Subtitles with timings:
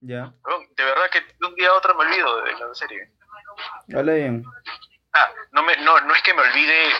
[0.00, 0.32] Ya.
[0.76, 3.10] De verdad que de un día a otro me olvido de la serie.
[3.94, 4.44] Habla bien.
[5.12, 6.90] Ah, no, me, no, no es que me olvide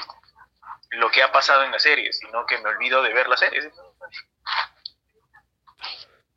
[0.90, 3.70] lo que ha pasado en la serie, sino que me olvido de ver la serie.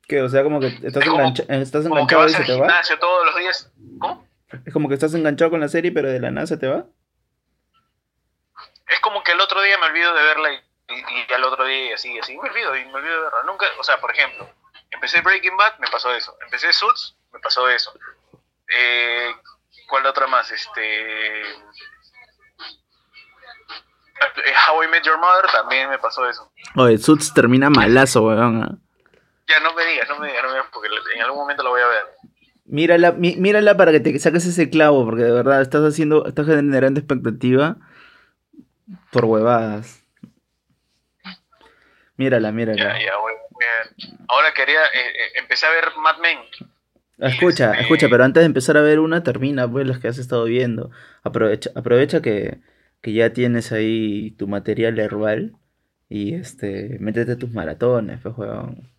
[0.06, 0.22] ¿Qué?
[0.22, 2.40] O sea, como que estás, Es como- engancha- estás Como que enganchado vas y se
[2.42, 2.60] al te
[2.94, 2.98] va.
[3.00, 3.72] todos los días.
[4.00, 4.28] ¿Cómo?
[4.66, 6.84] Es como que estás enganchado con la serie, pero de la nada se te va.
[8.88, 10.56] Es como que el otro día me olvido de verla y,
[10.90, 12.34] y, y al otro día y así, así.
[12.36, 13.42] Me olvido y me olvido de verla.
[13.46, 14.48] Nunca, o sea, por ejemplo,
[14.94, 16.36] empecé Breaking Bad, me pasó eso.
[16.44, 17.92] Empecé Suits, me pasó eso.
[18.76, 19.30] Eh,
[19.88, 20.50] ¿Cuál otra más?
[20.50, 21.42] Este.
[21.42, 21.44] eh,
[24.68, 26.50] How I Met Your Mother también me pasó eso.
[26.76, 28.62] Oye, Suits termina malazo, weón.
[28.62, 28.78] ah.
[29.46, 31.68] Ya no me digas, no me digas, no me digas, porque en algún momento la
[31.70, 32.04] voy a ver.
[32.64, 36.46] Mírala, mí- mírala para que te saques ese clavo, porque de verdad estás haciendo, estás
[36.46, 37.76] generando expectativa
[39.12, 40.02] por huevadas.
[42.16, 42.78] Mírala, mírala.
[42.78, 43.32] Ya, ya, voy,
[44.28, 46.38] Ahora quería, eh, eh, empecé a ver Mad Men.
[47.18, 50.18] Escucha, Este- escucha, pero antes de empezar a ver una, termina pues las que has
[50.18, 50.90] estado viendo.
[51.22, 52.58] Aprovecha, aprovecha que,
[53.00, 55.56] que ya tienes ahí tu material herbal
[56.08, 58.90] y este, métete tus maratones, pues, huevón.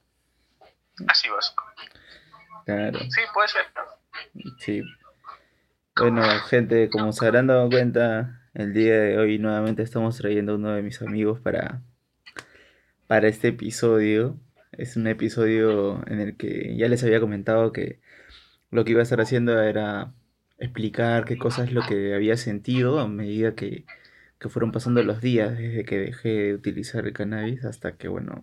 [1.08, 1.54] Así vas.
[2.66, 3.66] Claro, Sí, puede ser.
[4.60, 4.82] sí.
[5.98, 10.56] Bueno, gente, como se habrán dado cuenta, el día de hoy nuevamente estamos trayendo a
[10.56, 11.82] uno de mis amigos para,
[13.08, 14.38] para este episodio.
[14.78, 18.00] Es un episodio en el que ya les había comentado que
[18.72, 20.14] lo que iba a estar haciendo era
[20.58, 23.86] explicar qué cosa es lo que había sentido a medida que,
[24.40, 28.42] que fueron pasando los días desde que dejé de utilizar el cannabis hasta que, bueno,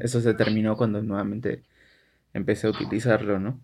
[0.00, 1.62] eso se terminó cuando nuevamente
[2.34, 3.60] empecé a utilizarlo, ¿no?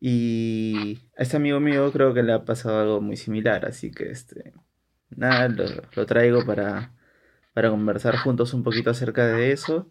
[0.00, 4.10] Y a este amigo mío creo que le ha pasado algo muy similar, así que
[4.10, 4.52] este,
[5.10, 6.92] nada, lo, lo traigo para,
[7.54, 9.90] para conversar juntos un poquito acerca de eso.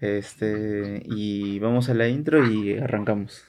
[0.00, 3.44] Este, y vamos a la intro y arrancamos.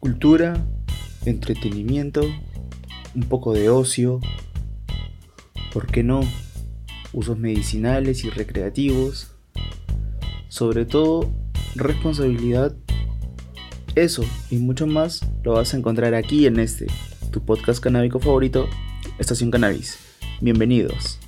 [0.00, 0.54] Cultura,
[1.24, 2.22] entretenimiento,
[3.14, 4.20] un poco de ocio,
[5.72, 6.20] ¿por qué no?
[7.12, 9.32] Usos medicinales y recreativos,
[10.48, 11.30] sobre todo
[11.74, 12.74] responsabilidad,
[13.94, 16.86] eso y mucho más lo vas a encontrar aquí en este,
[17.30, 18.66] tu podcast canábico favorito,
[19.18, 19.98] Estación Cannabis.
[20.40, 21.21] Bienvenidos.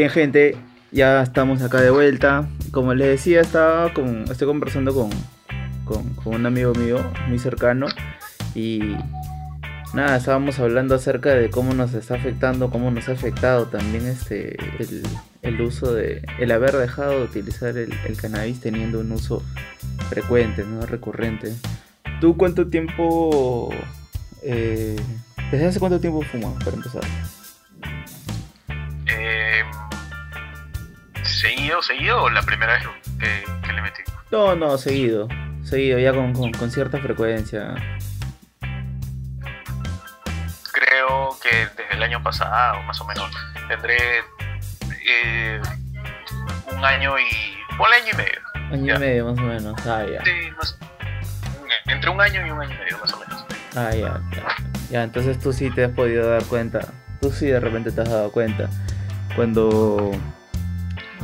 [0.00, 0.56] Bien, gente,
[0.92, 2.48] ya estamos acá de vuelta.
[2.70, 5.10] Como les decía, estaba con, estoy conversando con,
[6.24, 6.96] un amigo mío
[7.28, 7.86] muy cercano
[8.54, 8.96] y
[9.92, 14.56] nada, estábamos hablando acerca de cómo nos está afectando, cómo nos ha afectado también este
[15.42, 19.42] el, uso de, el haber dejado de utilizar el, el cannabis teniendo un uso
[20.08, 21.52] frecuente, no recurrente.
[22.22, 23.68] ¿Tú cuánto tiempo,
[24.42, 24.96] eh,
[25.52, 27.02] desde hace cuánto tiempo fumas para empezar?
[31.40, 32.82] ¿Seguido, seguido o la primera vez
[33.18, 34.02] que, que le metí?
[34.30, 35.26] No, no, seguido.
[35.64, 37.74] Seguido, ya con, con, con cierta frecuencia.
[40.72, 43.30] Creo que desde el año pasado, más o menos,
[43.68, 43.96] tendré
[45.08, 45.60] eh,
[46.72, 47.24] un año y...
[47.78, 48.40] un año y medio.
[48.72, 48.96] Año Ya.
[48.96, 49.86] y medio más o menos.
[49.86, 50.24] Ah, ya.
[50.24, 50.78] Sí, más-
[51.86, 53.44] entre un año y un año y medio, más o menos.
[53.76, 54.56] Ah, ya, ya.
[54.90, 56.80] Ya, entonces tú sí te has podido dar cuenta.
[57.20, 58.68] Tú sí de repente te has dado cuenta.
[59.36, 60.10] Cuando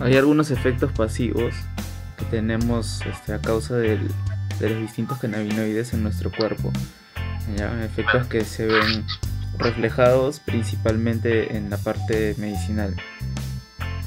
[0.00, 1.54] hay algunos efectos pasivos
[2.18, 4.08] que tenemos este, a causa del-
[4.60, 6.72] de los distintos cannabinoides en nuestro cuerpo.
[7.56, 7.84] ¿ya?
[7.84, 9.04] Efectos que se ven
[9.58, 12.94] reflejados principalmente en la parte medicinal.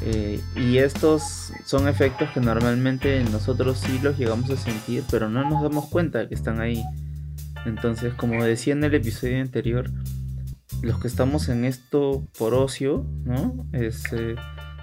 [0.02, 5.48] Eh, y estos son efectos que normalmente nosotros sí los llegamos a sentir, pero no
[5.50, 6.84] nos damos cuenta que están ahí.
[7.66, 9.92] Entonces, como decía en el episodio anterior,
[10.82, 13.68] los que estamos en esto por ocio, ¿no?
[13.74, 14.36] Es, eh,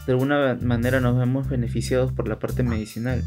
[0.07, 3.23] de alguna manera nos vemos beneficiados por la parte medicinal.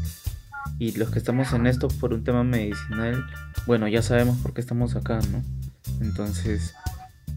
[0.78, 3.24] Y los que estamos en esto por un tema medicinal,
[3.66, 5.42] bueno, ya sabemos por qué estamos acá, ¿no?
[6.00, 6.74] Entonces,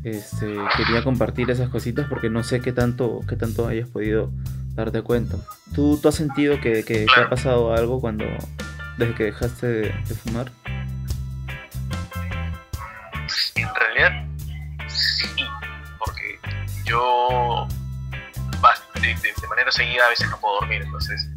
[0.04, 4.32] este, quería compartir esas cositas porque no sé qué tanto, qué tanto hayas podido
[4.76, 5.38] darte cuenta.
[5.76, 8.26] ¿Tú, tú has sentido que, que te ha pasado algo cuando,
[8.98, 10.52] desde que dejaste de, de fumar?
[19.54, 21.28] Manera seguida a veces no puedo dormir, entonces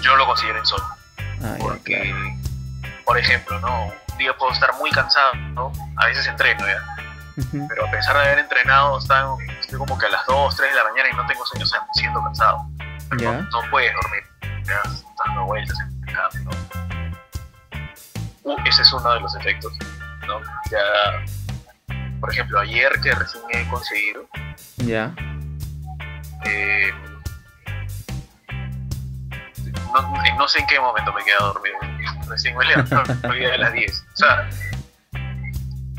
[0.00, 0.88] yo lo considero insomnio.
[1.42, 2.94] Ah, Porque, claro.
[3.04, 3.86] por ejemplo, ¿no?
[4.12, 5.72] un día puedo estar muy cansado, ¿no?
[5.96, 6.82] a veces entreno ya,
[7.36, 7.66] Ujú.
[7.68, 10.76] pero a pesar de haber entrenado, están- estoy como que a las 2, 3 de
[10.76, 12.58] la mañana y no tengo sueño, o sea, siento cansado.
[13.20, 14.22] No, no puedes dormir,
[14.64, 14.80] ya
[15.26, 15.76] dando vueltas
[16.44, 16.50] ¿no?
[18.44, 19.72] Uh, ese es uno de los efectos,
[20.26, 20.40] ¿no?
[20.70, 21.24] Ya,
[22.20, 24.28] por ejemplo, ayer que recién he conseguido,
[24.78, 25.12] Ya.
[26.44, 26.92] eh,
[30.02, 31.76] no, no sé en qué momento me quedado dormido.
[32.28, 32.94] Recién me levanté
[33.52, 34.04] a las 10.
[34.12, 34.48] O sea,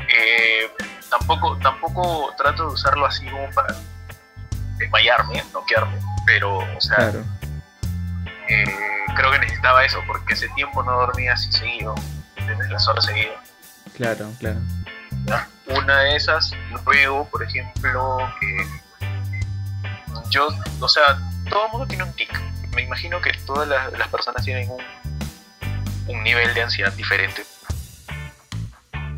[0.08, 0.70] eh,
[1.10, 3.74] tampoco, tampoco trato de usarlo así como para
[4.78, 7.24] desmayarme, noquearme, pero, o sea, Claro.
[8.48, 8.64] eh,
[9.16, 11.94] creo que necesitaba eso, porque ese tiempo no dormía así seguido,
[12.36, 13.36] desde las horas seguidas.
[13.94, 14.60] Claro, claro.
[15.24, 15.48] ¿ya?
[15.68, 16.52] Una de esas,
[16.84, 18.66] luego, por ejemplo, que
[20.30, 20.48] yo,
[20.80, 22.30] o sea, todo el mundo tiene un tic.
[22.76, 24.82] Me imagino que todas las, las personas tienen un,
[26.08, 27.42] un nivel de ansiedad diferente,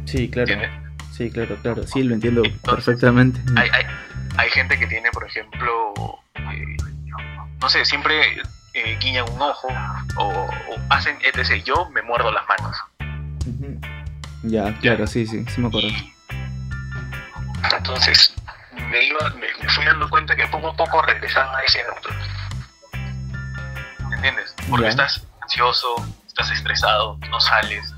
[0.06, 0.50] Sí, claro.
[0.52, 0.70] ¿entiendes?
[1.12, 1.82] Sí, claro, claro.
[1.86, 3.40] Sí, lo entiendo Entonces, perfectamente.
[3.56, 3.84] Hay, hay,
[4.36, 5.92] hay gente que tiene, por ejemplo,
[6.36, 6.76] eh,
[7.60, 8.40] no sé, siempre
[8.74, 9.68] eh, guiñan un ojo
[10.16, 10.50] o, o
[10.90, 11.62] hacen etc.
[11.64, 12.76] Yo me muerdo las manos.
[14.44, 15.88] Ya, claro, sí, sí, sí me acuerdo.
[17.76, 18.34] Entonces
[18.88, 22.14] me, iba, me, me fui dando cuenta que poco a poco regresaba a ese neutro.
[24.20, 24.54] ¿Me entiendes?
[24.68, 25.94] Porque estás ansioso,
[26.26, 27.94] estás estresado, no sales,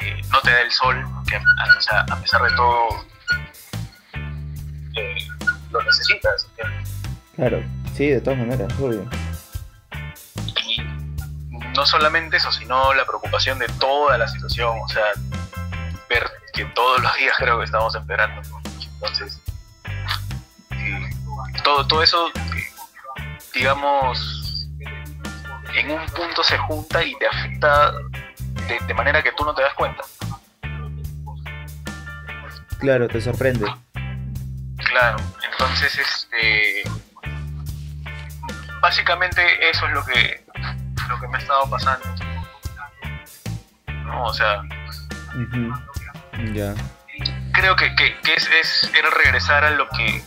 [0.00, 1.40] eh, no te da el sol, que a,
[1.78, 2.88] o sea, a pesar de todo
[4.94, 5.16] eh,
[5.70, 6.48] lo necesitas.
[6.50, 6.90] ¿entiendes?
[7.34, 7.64] Claro,
[7.94, 9.08] sí, de todas maneras, obvio.
[10.66, 10.82] Y
[11.74, 15.04] no solamente eso, sino la preocupación de toda la situación, o sea,
[16.10, 18.42] ver que todos los días creo que estamos esperando.
[18.94, 19.40] Entonces,
[20.72, 21.10] eh,
[21.64, 22.30] todo, todo eso,
[23.54, 24.41] digamos,
[25.74, 29.62] en un punto se junta y te afecta de, de manera que tú no te
[29.62, 30.02] das cuenta.
[32.78, 33.72] Claro, te sorprende.
[34.76, 35.16] Claro,
[35.50, 36.82] entonces, este,
[38.80, 40.44] básicamente eso es lo que,
[41.08, 42.06] lo que me ha estado pasando.
[44.04, 44.24] ¿No?
[44.24, 44.62] O sea.
[46.52, 46.74] Ya.
[47.52, 50.22] creo que, que, que es, es era regresar a lo que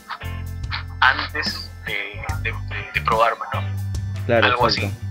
[1.02, 1.94] antes de,
[2.42, 3.62] de, de- de probarme, ¿no?
[4.26, 4.88] Claro, Algo exacto.
[4.88, 5.05] así.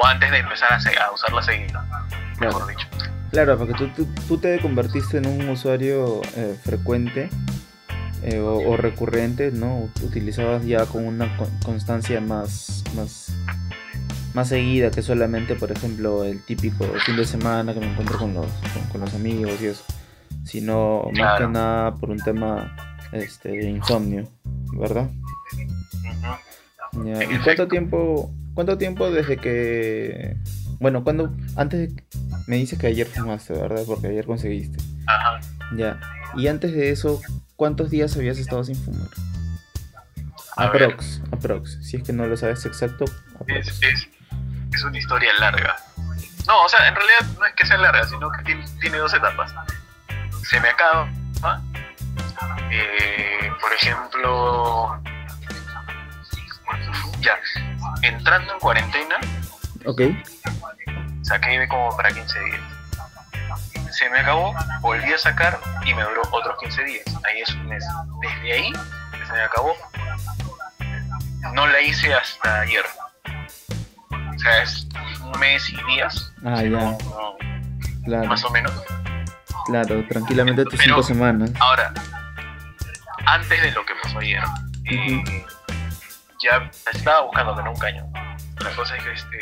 [0.00, 1.84] O antes de empezar a, a usarla seguida,
[2.40, 2.66] mejor Claro.
[2.66, 2.86] dicho.
[3.32, 7.28] Claro, porque tú, tú, tú te convertiste en un usuario eh, frecuente
[8.22, 9.88] eh, o, o recurrente, ¿no?
[10.02, 13.32] Utilizabas ya con una con- constancia más, más,
[14.34, 18.34] más seguida que solamente, por ejemplo, el típico fin de semana que me encuentro con
[18.34, 19.84] los, con, con los amigos y eso,
[20.44, 22.74] sino más que nada por un tema
[23.12, 24.26] este, de insomnio,
[24.74, 25.10] ¿verdad?
[27.04, 30.36] Ya, ¿Y cuánto tiempo, cuánto tiempo desde que,
[30.80, 32.04] bueno, cuando, antes de-
[32.48, 33.84] me dices que ayer fumaste, ¿verdad?
[33.86, 34.82] Porque ayer conseguiste.
[35.06, 35.38] Ajá.
[35.76, 36.00] Ya.
[36.34, 37.20] Y antes de eso,
[37.54, 39.06] ¿cuántos días habías estado sin fumar?
[40.56, 40.82] A ver.
[40.82, 41.78] Aprox, aprox.
[41.86, 43.04] Si es que no lo sabes exacto,
[43.40, 43.68] aprox.
[43.68, 44.08] Es, es,
[44.74, 45.76] es una historia larga.
[46.48, 49.14] No, o sea, en realidad no es que sea larga, sino que tiene, tiene dos
[49.14, 49.54] etapas.
[50.50, 51.08] Se me acaba.
[52.72, 55.00] Eh, por ejemplo,
[57.20, 57.34] ya,
[58.08, 59.16] entrando en cuarentena,
[59.86, 60.02] Ok.
[61.22, 62.60] saqué como para 15 días.
[63.90, 67.04] Se me acabó, volví a sacar y me duró otros 15 días.
[67.24, 67.84] Ahí es un mes.
[68.20, 68.72] Desde ahí,
[69.26, 69.74] se me acabó,
[71.54, 72.84] no la hice hasta ayer.
[74.34, 74.86] O sea, es
[75.22, 76.32] un mes y días.
[76.44, 76.68] Ah, ya.
[76.70, 77.36] no- no,
[78.04, 78.72] Claro, más o menos.
[79.66, 81.50] claro, tranquilamente tus cinco semanas.
[81.60, 81.92] Ahora,
[83.26, 84.42] antes de lo que pasó ayer,
[84.86, 85.44] eh,
[86.42, 88.04] ya estaba buscando tener un caño.
[88.60, 89.38] La cosa es que este,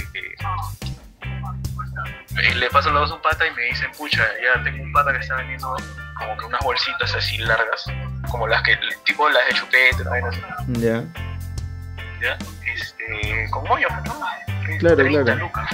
[2.42, 4.92] eh, le paso la voz a un pata y me dicen, pucha, ya tengo un
[4.92, 5.74] pata que está vendiendo
[6.18, 7.84] como que unas bolsitas así largas,
[8.30, 10.40] como las que, tipo las de chupete, así,
[10.80, 11.02] Ya.
[12.22, 12.38] ¿ya?
[12.74, 14.14] Este, con moño, ¿no?
[14.78, 15.40] Claro, 30 claro.
[15.40, 15.70] lucas.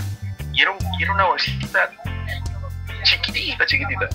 [0.52, 1.91] Y era, un- y era una bolsita
[3.05, 4.09] chiquitita, chiquitita,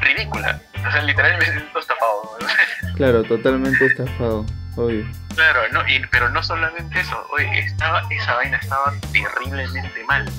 [0.00, 0.58] ridícula.
[0.86, 2.38] O sea, literal me siento estafado.
[2.40, 2.46] ¿no?
[2.96, 4.44] Claro, totalmente estafado,
[4.76, 5.06] obvio.
[5.34, 10.30] Claro, no, y- pero no solamente eso, oye, estaba, esa vaina estaba terriblemente mal.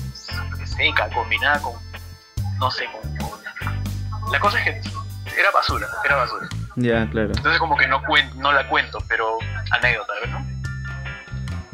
[0.64, 1.74] seca combinada con,
[2.58, 6.48] no sé, con, con- La cosa es que era basura, era basura.
[6.76, 7.28] Ya, claro.
[7.36, 9.38] Entonces como que no, cuen- no la cuento, pero
[9.70, 10.46] anécdota, ¿no?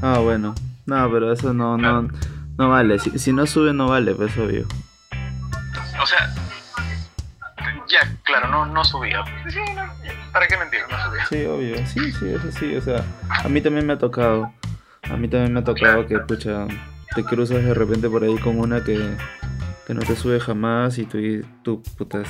[0.03, 0.55] Ah, bueno.
[0.87, 2.09] No, pero eso no, no,
[2.59, 2.99] no vale.
[2.99, 4.67] Si, si no sube, no vale, pues obvio.
[6.03, 6.35] O sea,
[7.89, 9.23] ya, claro, no, no subía.
[9.49, 9.85] Sí, no,
[10.33, 10.81] ¿Para qué mentir?
[10.91, 10.97] No.
[11.29, 11.77] Sí, obvio.
[11.87, 12.77] Sí, sí, eso sí.
[12.77, 14.53] O sea, a mí también me ha tocado.
[15.03, 16.67] A mí también me ha tocado que, pucha,
[17.15, 19.17] te cruzas de repente por ahí con una que,
[19.87, 21.19] que no te sube jamás y tú,
[21.65, 22.29] tú putas,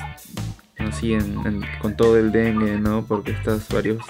[0.78, 3.04] así en, en- con todo el dengue, ¿no?
[3.06, 4.02] Porque estás varios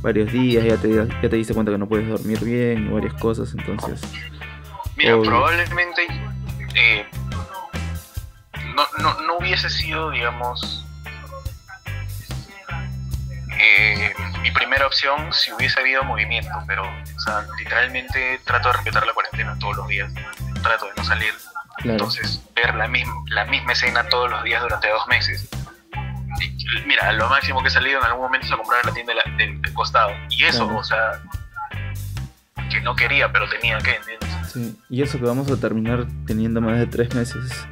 [0.00, 3.14] varios días, ya te, ya te diste cuenta que no puedes dormir bien y varias
[3.14, 4.00] cosas, entonces...
[4.96, 5.30] Mira, Obvio.
[5.30, 6.02] probablemente
[6.74, 7.04] eh,
[8.74, 10.85] no, no, no hubiese sido, digamos,
[13.58, 19.06] eh, mi primera opción si hubiese habido movimiento, pero, o sea, literalmente trato de respetar
[19.06, 20.12] la cuarentena todos los días,
[20.62, 21.32] trato de no salir,
[21.78, 25.48] Claro, entonces ver la misma, la misma escena todos los días durante dos meses.
[26.40, 28.94] Y, mira, lo máximo que he salido en algún momento es a comprar en la
[28.94, 30.78] tienda de la- del, del costado, y eso, Claro.
[30.80, 31.22] o sea,
[32.70, 34.28] que no quería, pero tenía que, ¿entiendes?
[34.52, 34.76] sí.
[34.90, 37.66] Y eso que vamos a terminar teniendo más de tres meses.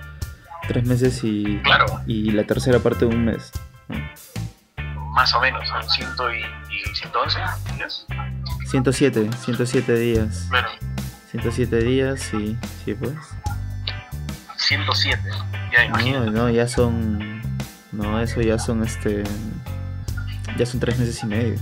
[0.69, 2.01] Tres meses y, Claro.
[2.07, 3.53] y la tercera parte de un mes.
[3.89, 3.97] ¿no?
[5.15, 6.09] Más o menos, son 100
[6.71, 7.39] y, y 111
[7.77, 8.07] días.
[8.71, 10.47] 107, 107 días.
[10.49, 10.69] Bueno,
[11.31, 13.13] 107 días, sí, sí pues.
[14.57, 15.21] 107,
[15.73, 16.31] ya No, imagínate.
[16.31, 17.43] no, ya son.
[17.93, 19.23] No, eso ya son este.
[20.57, 21.55] Ya son tres meses y medio.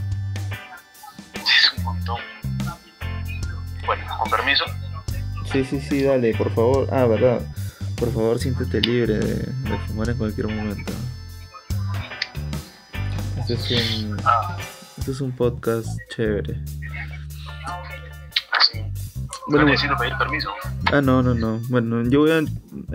[1.35, 2.21] Es un montón.
[3.87, 4.65] Bueno, con permiso.
[5.51, 6.89] Sí, sí, sí, dale, por favor.
[6.93, 7.41] Ah, verdad.
[7.97, 10.93] Por favor, siéntete libre de, de fumar en cualquier momento.
[13.49, 14.57] Este es un, Ah,
[14.99, 16.61] este es un podcast chévere.
[18.59, 18.79] así.
[19.49, 20.51] Bueno, no necesito pedir permiso.
[20.93, 21.61] Ah, no, no, no.
[21.69, 22.39] Bueno, yo voy a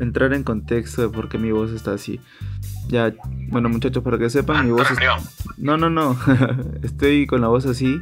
[0.01, 2.19] entrar en contexto de por qué mi voz está así.
[2.87, 3.13] Ya,
[3.49, 4.97] bueno, muchachos, para que sepan, mi Ah, voz es...
[5.57, 6.17] No, no, no.
[6.83, 8.01] estoy con la voz así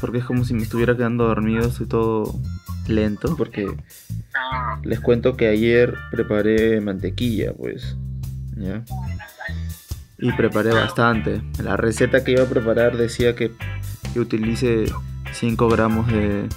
[0.00, 1.66] porque es como si me estuviera quedando dormido.
[1.66, 2.34] Estoy todo
[2.86, 3.66] lento porque
[4.36, 7.96] Ah, les cuento que ayer preparé mantequilla, pues.
[8.56, 8.84] ¿Ya?
[10.24, 11.42] Y preparé bastante.
[11.62, 13.52] La receta que iba a preparar decía que,
[14.14, 14.86] que utilice
[15.32, 16.48] 5 gramos de,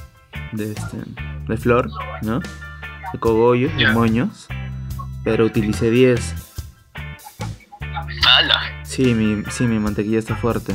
[0.53, 0.97] de, este,
[1.49, 1.89] de flor,
[2.21, 2.39] ¿no?
[2.39, 4.47] De cogollos, de moños.
[5.25, 6.35] Pero utilicé 10.
[8.25, 8.61] ¡Hala!
[8.83, 10.73] Sí, mi, sí, mi mantequilla está fuerte.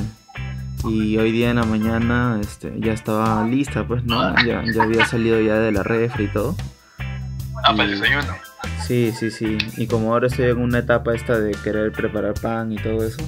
[0.84, 4.36] Y hoy día en la mañana este, ya estaba lista, pues, ¿no?
[4.44, 6.56] Ya, ya había salido ya de la refri y todo.
[7.64, 8.51] Ah, para el desayuno.
[8.86, 9.58] Sí, sí, sí.
[9.76, 13.22] Y como ahora estoy en una etapa esta de querer preparar pan y todo eso,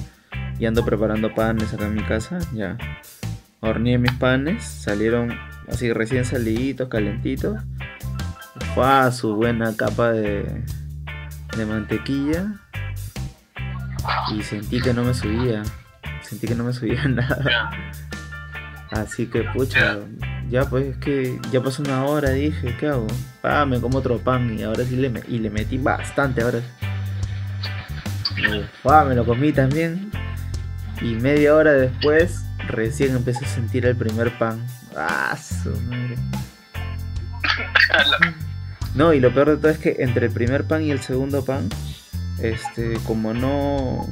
[0.59, 2.77] y ando preparando panes acá en mi casa, ya.
[3.61, 5.37] Horneé mis panes, salieron
[5.69, 7.57] así recién saliditos, calentitos.
[8.73, 10.63] Fue su buena capa de,
[11.57, 12.53] de mantequilla.
[14.31, 15.63] Y sentí que no me subía.
[16.21, 17.71] Sentí que no me subía nada.
[18.91, 19.97] Así que, pucha,
[20.49, 23.07] ya pues es que ya pasó una hora, dije, ¿qué hago?
[23.67, 26.61] Me como otro pan y ahora sí le, y le metí bastante, ahora
[28.83, 30.11] pa, me lo comí también.
[31.01, 34.65] Y media hora después, recién empecé a sentir el primer pan.
[34.95, 36.15] ¡Ah, su madre!
[38.95, 41.43] No, y lo peor de todo es que entre el primer pan y el segundo
[41.43, 41.67] pan,
[42.39, 44.07] este, como no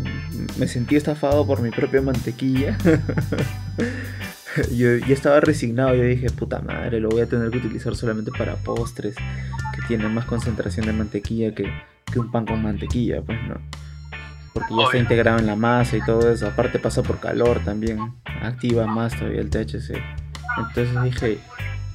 [0.58, 2.78] me sentí estafado por mi propia mantequilla,
[4.72, 8.32] yo, yo estaba resignado, yo dije, puta madre, lo voy a tener que utilizar solamente
[8.32, 11.72] para postres, que tienen más concentración de mantequilla que,
[12.12, 13.56] que un pan con mantequilla, pues no.
[14.54, 18.14] Porque ya está integrado en la masa y todo eso, aparte pasa por calor también,
[18.42, 19.98] activa más todavía el THC.
[20.58, 21.40] Entonces dije,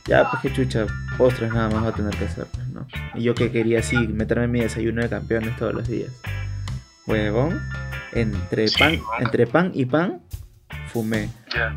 [0.07, 0.87] ya, pues que chucha,
[1.17, 2.87] postres nada más va a tener que hacer, pues, ¿no?
[3.15, 6.11] Y yo que quería así, meterme mi desayuno de campeones todos los días.
[7.07, 7.61] Huevón,
[8.13, 10.21] entre pan, entre pan y pan,
[10.89, 11.31] fumé.
[11.55, 11.77] Ya.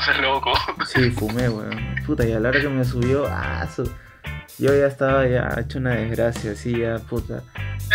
[0.06, 0.52] No seas loco.
[0.86, 1.78] Sí, fumé, weón.
[2.06, 3.90] Puta, y a la hora que me subió, ah, su-
[4.58, 7.42] yo ya estaba ya hecho una desgracia, así ya, puta.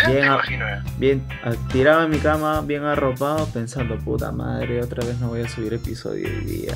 [0.06, 0.84] Eh, Bien, imagino ya.
[0.98, 5.42] Bien, ah, tirado en mi cama, bien arropado, pensando, puta madre, otra vez no voy
[5.42, 6.74] a subir episodio hoy día.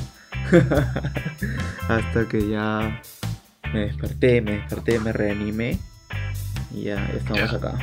[1.89, 3.01] Hasta que ya
[3.73, 5.79] me desperté, me desperté, me reanimé
[6.73, 7.57] y ya, ya estamos Ya.
[7.57, 7.73] acá.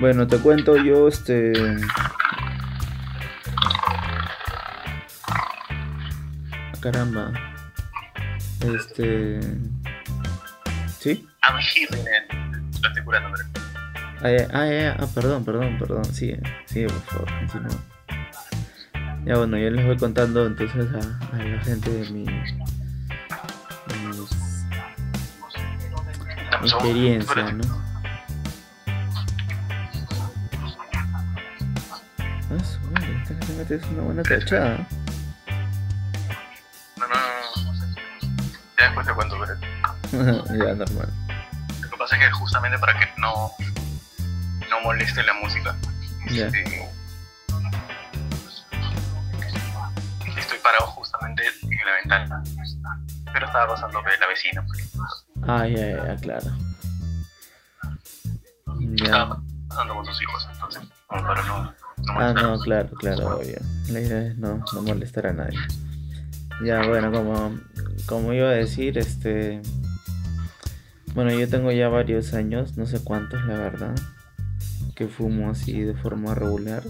[0.00, 1.52] Bueno, te cuento yo, este...
[6.82, 7.32] Caramba.
[8.60, 9.40] Este...
[10.98, 11.26] ¿Sí?
[11.48, 12.32] I'm healing it.
[12.82, 13.48] Lo estoy curando, pero.
[14.24, 16.04] Ah, ah, ah, perdón, perdón, perdón.
[16.06, 17.80] Sigue, sigue, por favor, continúa.
[19.24, 22.24] Ya bueno, yo les voy contando entonces a, a la gente de mi.
[22.24, 22.32] de
[24.08, 24.36] mis-
[26.62, 27.64] experiencia, ¿no?
[32.50, 34.86] Ah, su madre, esta que te metes una buena cachada.
[38.90, 40.16] Te
[40.58, 41.08] ya, normal.
[41.80, 43.50] lo que pasa es que justamente para que no,
[44.70, 45.74] no moleste la música,
[46.30, 46.46] Ya.
[46.46, 46.88] este,
[50.36, 52.42] estoy parado justamente en la ventana.
[53.32, 54.66] Pero estaba pasando la vecina.
[55.46, 56.50] Ah, ya, ya, ya, claro.
[58.80, 59.04] Ya.
[59.04, 63.56] Estaba pasando con sus hijos, entonces, como para no, no Ah, no, claro, claro, obvio.
[63.88, 65.58] La idea es no, no molestar a nadie.
[66.64, 67.58] Ya, bueno, como,
[68.06, 69.60] como iba a decir, este...
[71.14, 73.94] Bueno, yo tengo ya varios años, no sé cuántos, la verdad,
[74.94, 76.82] que fumo así de forma regular,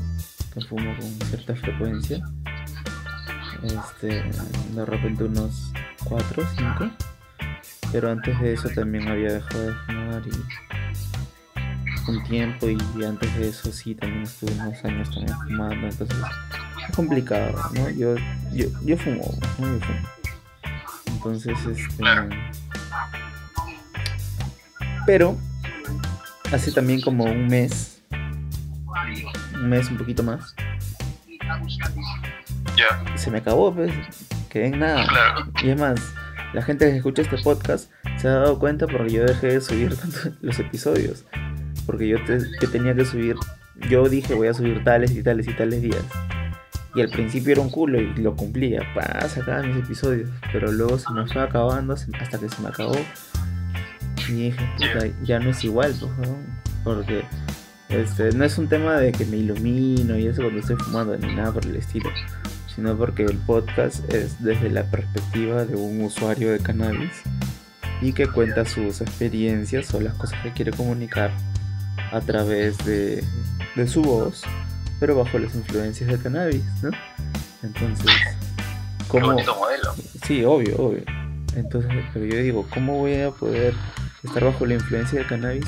[0.54, 2.22] que fumo con cierta frecuencia.
[3.64, 4.22] Este,
[4.74, 5.72] de repente unos
[6.04, 6.90] 4 o 5.
[7.92, 10.30] Pero antes de eso también había dejado de fumar y
[12.10, 16.18] un tiempo y antes de eso sí también estuve unos años también fumando, entonces
[16.88, 17.90] es complicado, ¿no?
[17.90, 18.16] Yo,
[18.52, 19.66] yo, yo fumo, ¿no?
[19.66, 20.21] Yo fumo.
[21.24, 22.02] Entonces, este...
[25.06, 25.36] Pero
[26.52, 28.00] hace también como un mes,
[29.54, 30.54] un mes, un poquito más,
[32.76, 33.92] Ya, se me acabó, pues,
[34.48, 35.06] quedé en nada.
[35.06, 35.46] claro.
[35.62, 36.00] Y es más,
[36.52, 39.96] la gente que escucha este podcast se ha dado cuenta porque yo dejé de subir
[40.00, 41.24] tanto los episodios.
[41.86, 43.34] Porque yo, te- yo tenía que subir,
[43.90, 46.02] yo dije voy a subir tales y tales y tales días.
[46.94, 50.30] Y al principio era un culo y lo cumplía, pa, sacaba mis episodios.
[50.52, 52.96] Pero luego se me fue acabando hasta que se me acabó.
[54.28, 56.36] Y dije, puta, ya no es igual, pues, ¿no?
[56.84, 57.24] Porque
[57.88, 61.34] este, no es un tema de que me ilumino y eso cuando estoy fumando, ni
[61.34, 62.10] nada por el estilo
[62.74, 67.22] sino porque el podcast es desde la perspectiva de un usuario de cannabis
[68.00, 71.30] y que cuenta sus experiencias o las cosas que quiere comunicar
[72.12, 73.22] a través de,
[73.76, 74.42] de su voz,
[75.02, 76.90] pero bajo las influencias del cannabis, ¿no?
[77.64, 79.32] Entonces, Qué ¿cómo?
[79.32, 79.92] bonito modelo.
[80.24, 81.02] Sí, obvio, obvio.
[81.56, 83.74] Entonces, pero yo digo, ¿cómo voy a poder
[84.22, 85.64] estar bajo la influencia del cannabis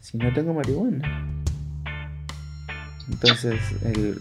[0.00, 1.02] si no tengo marihuana?
[3.10, 4.20] Entonces, el,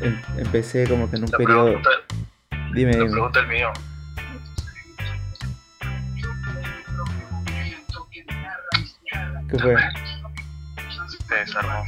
[0.00, 1.64] em- empecé como que en un La periodo...
[1.66, 1.90] pregunta,
[2.74, 3.08] Dime, dime.
[3.08, 3.72] pregunta del millón.
[9.48, 9.76] ¿Qué fue?
[11.28, 11.84] Se desarmó.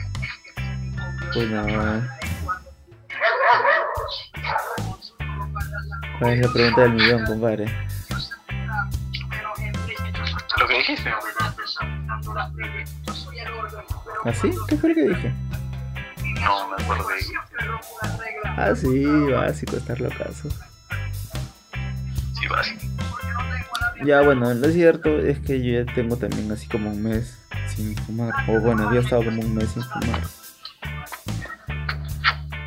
[1.35, 2.19] Pues nada.
[6.21, 7.67] ¿Cuál es la pregunta del millón, compadre?
[10.61, 11.13] Lo que dijiste.
[14.25, 14.51] ¿Así?
[14.69, 15.35] ¿Qué fue lo que dije?
[16.41, 17.07] No, me acuerdo.
[18.57, 20.49] Ah, sí, básico, estar locazo.
[22.39, 22.69] Sí, vas.
[24.05, 27.39] Ya, bueno, lo cierto es que yo ya tengo también así como un mes
[27.75, 28.33] sin fumar.
[28.49, 30.21] O bueno, yo he estado como un mes sin fumar.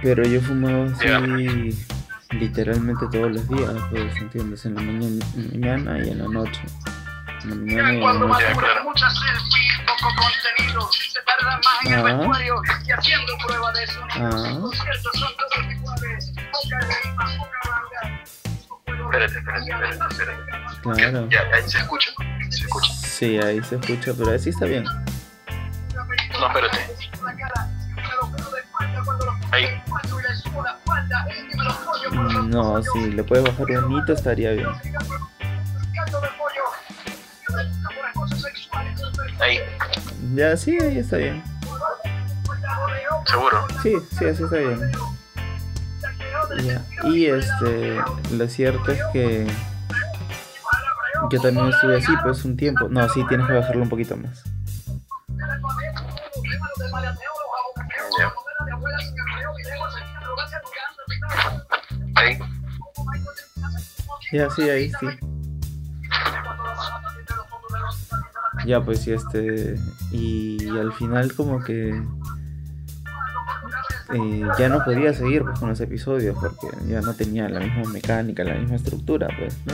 [0.02, 1.86] Pero yo fumaba así
[2.32, 4.66] literalmente todos los días, pues, ¿entiendes?
[4.66, 6.62] En la mañana, mañana y en la noche.
[7.44, 8.44] En la mañana y en la noche.
[8.48, 8.84] Ya, claro.
[8.84, 12.04] Muchas selfies, poco contenido, se tarda más en el Ah.
[12.04, 14.08] vestuario y haciendo prueba de sonido.
[14.16, 14.50] Ah.
[14.50, 18.24] Los conciertos son todos iguales, poca rima, poca banda.
[18.86, 20.42] Espérate, espérate, espérate, espérate.
[20.84, 21.30] Claro.
[21.30, 22.12] Ya, ahí se escucha.
[22.50, 22.94] Se escucha.
[22.94, 24.84] Sí, ahí se escucha, pero así está bien.
[24.84, 26.78] No, espérate.
[32.48, 34.68] No, si le puedes bajar un hito estaría bien.
[39.40, 39.60] Ahí.
[40.36, 41.44] Ya, sí, ahí está bien.
[43.26, 43.68] Seguro.
[43.84, 44.92] Sí, sí, así está bien.
[46.64, 46.82] Ya.
[47.10, 49.48] Y este, lo cierto es que
[51.32, 52.88] yo también estuve así, pues un tiempo.
[52.90, 54.44] No, sí, tienes que bajarlo un poquito más.
[64.32, 65.08] Ya, sí, ahí sí.
[68.66, 69.76] Ya, pues sí, este.
[70.12, 71.90] Y al final, como que.
[74.13, 77.90] eh, ya no podía seguir pues, con los episodios porque ya no tenía la misma
[77.92, 79.74] mecánica, la misma estructura, pues, ¿no?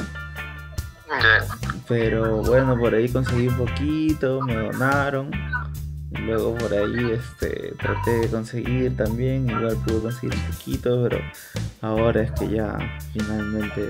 [1.88, 5.32] Pero bueno, por ahí conseguí un poquito, me donaron.
[6.12, 11.18] Luego por ahí este, traté de conseguir también, igual pude conseguir un poquito, pero
[11.82, 12.78] ahora es que ya
[13.14, 13.90] finalmente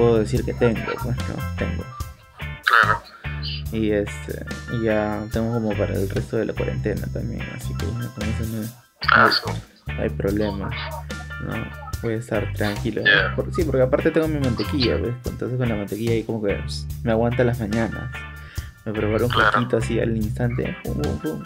[0.00, 1.84] puedo decir que tengo, pues no, tengo.
[2.64, 3.02] Claro.
[3.72, 7.86] Y este, y ya tengo como para el resto de la cuarentena también, así que
[7.86, 8.68] ya con eso no,
[9.12, 9.30] Ah,
[9.96, 10.70] no hay problema.
[11.42, 11.52] No,
[12.02, 13.02] voy a estar tranquilo.
[13.36, 15.14] Por- sí, porque aparte tengo mi mantequilla, ¿ves?
[15.26, 18.10] Entonces con la mantequilla ahí como que pss, me aguanta las mañanas.
[18.84, 19.52] Me preparo un Claro.
[19.52, 20.76] poquito así al instante.
[20.84, 21.42] pum, pum, pum.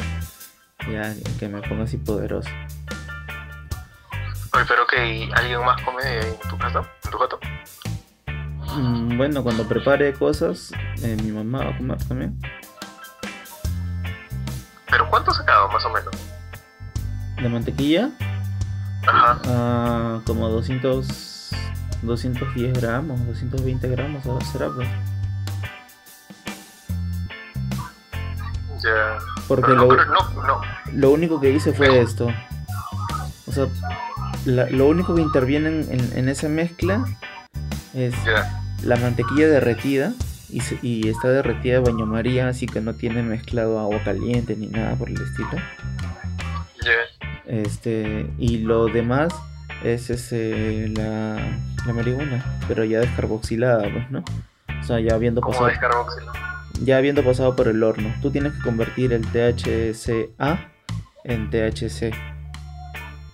[0.92, 2.48] Ya, que me ponga así poderoso.
[4.52, 7.38] Oye, pero que alguien más come en tu casa, en tu gato.
[8.76, 12.38] Mm, bueno, cuando prepare cosas, eh, mi mamá va a comer también.
[14.90, 16.14] Pero ¿cuánto sacado más o menos?
[17.42, 18.10] De mantequilla,
[19.06, 19.38] Ajá.
[19.46, 21.50] ah, como 200,
[22.02, 24.88] 210 gramos, 220 gramos, ahora será pues.
[28.82, 29.18] Ya.
[29.48, 30.60] Porque no, lo, pero no, no.
[30.92, 32.28] lo único que hice fue esto.
[33.46, 33.66] O sea,
[34.44, 37.04] la- lo único que interviene en, en- en esa mezcla
[37.94, 38.60] es Ya.
[38.84, 40.12] La mantequilla derretida
[40.50, 44.56] y, se- y está derretida de baño María, así que no tiene mezclado agua caliente
[44.56, 45.50] ni nada por el estilo.
[47.46, 49.32] Este, y lo demás
[49.82, 51.36] es ese, la,
[51.86, 54.24] la marihuana, pero ya descarboxilada, pues, ¿no?
[54.80, 55.68] O sea, ya habiendo ¿Cómo pasado,
[56.82, 58.12] ya habiendo pasado por el horno.
[58.22, 60.70] Tú tienes que convertir el THCA
[61.24, 62.12] en THC.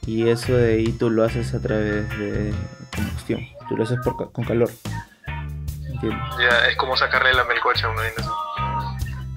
[0.06, 2.52] Y eso de ahí tú lo haces a través de
[2.94, 3.40] combustión.
[3.68, 4.70] Tú lo haces por con calor.
[6.02, 8.02] Ya, es como sacarle la melcocha a una.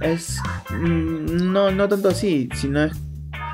[0.02, 0.40] Es.
[0.70, 2.94] mm, no, no tanto así, sino es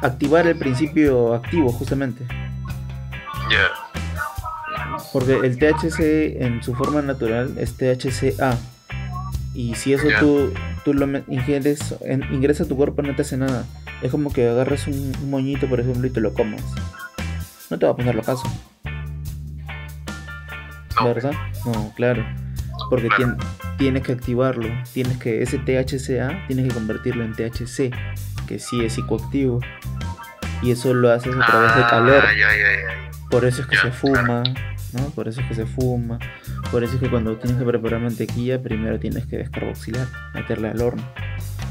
[0.01, 2.25] activar el principio activo, justamente.
[3.49, 3.69] Ya.
[5.13, 8.57] Porque el THC en su forma natural es THCA.
[9.53, 10.19] Y si eso Ya.
[10.19, 10.53] tú,
[10.85, 13.65] tú lo ingieres, en- ingresa a tu cuerpo, no te hace nada.
[14.01, 16.61] Es como que agarras un, un moñito, por ejemplo, y te lo comas.
[17.69, 18.43] No te va a poner lo caso,
[20.99, 21.05] No.
[21.05, 21.31] ¿verdad?
[21.65, 22.25] No, claro.
[22.89, 23.35] Porque Claro.
[23.37, 24.67] tien- tienes que activarlo.
[24.93, 27.91] Tienes que, ese THCA, tienes que convertirlo en THC,
[28.47, 29.59] que sí es psicoactivo.
[30.61, 32.23] Y eso lo haces a través de calor.
[32.25, 33.11] Ah, ya, ya, ya.
[33.29, 34.43] Por eso es que se fuma,
[34.93, 35.01] ¿no?
[35.15, 36.19] Por eso es que se fuma.
[36.71, 40.81] Por eso es que cuando tienes que preparar mantequilla, primero tienes que descarboxilar, meterla al
[40.81, 41.03] horno.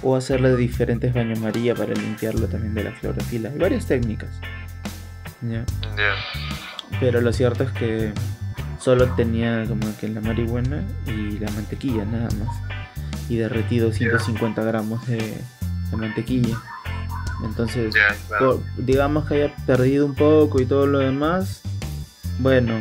[0.03, 3.51] O hacerle diferentes baños María para limpiarlo también de la clorofila.
[3.51, 4.31] Hay varias técnicas.
[7.01, 8.13] Pero lo cierto es que
[8.79, 12.57] solo tenía como que la marihuana y la mantequilla nada más.
[13.29, 15.19] Y derretido 150 gramos de,
[15.91, 16.57] de mantequilla.
[17.45, 18.63] Entonces, Ya, claro.
[18.77, 21.61] por- digamos que haya perdido un poco y todo lo demás,
[22.41, 22.75] bueno,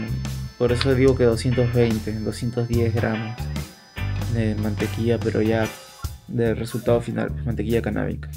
[0.58, 3.36] por eso digo que 220, 210 gramos
[4.34, 5.68] de mantequilla, pero ya
[6.28, 8.30] de resultado final, mantequilla canábica.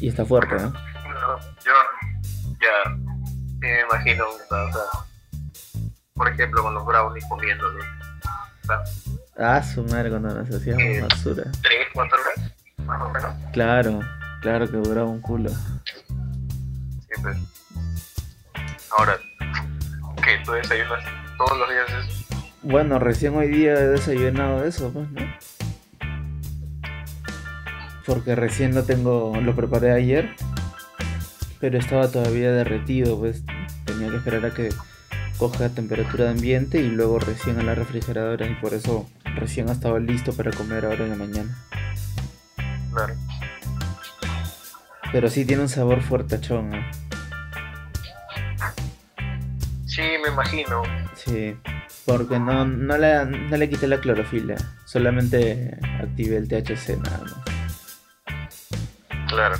[0.00, 0.72] Y está fuerte, ¿no?
[0.72, 0.89] No,
[1.64, 1.72] yo
[2.60, 2.90] ya
[3.58, 4.38] me imagino, o
[4.72, 4.84] sea,
[6.14, 7.84] por ejemplo, con los brownies comiéndolos.
[9.38, 11.00] Ah, su madre cuando nos hacíamos Eh.
[11.08, 11.44] basura.
[11.62, 12.52] ¿Tres, cuatro horas?
[12.84, 13.34] Más o menos.
[13.52, 14.00] Claro,
[14.42, 15.50] claro que duraba un culo.
[15.50, 17.36] Sí, pues.
[18.96, 19.16] Ahora,
[20.22, 20.38] ¿qué?
[20.44, 21.02] ¿Tú desayunas
[21.38, 22.24] todos los días eso?
[22.62, 25.20] Bueno, recién hoy día he desayunado eso, pues, ¿no?
[28.06, 30.34] Porque recién lo tengo, lo preparé ayer,
[31.60, 33.42] pero estaba todavía derretido, pues
[33.84, 34.70] tenía que esperar a que
[35.36, 39.72] coja temperatura de ambiente y luego recién a la refrigeradora y por eso recién ha
[39.72, 41.58] estado listo para comer ahora en la mañana.
[42.92, 43.14] Claro.
[45.12, 46.90] Pero sí tiene un sabor fuertachón, ¿eh?
[49.86, 50.82] Sí, me imagino.
[51.14, 51.56] Sí,
[52.06, 57.34] porque no, no, le, no le quité la clorofila, solamente activé el THC nada más.
[59.28, 59.56] Claro.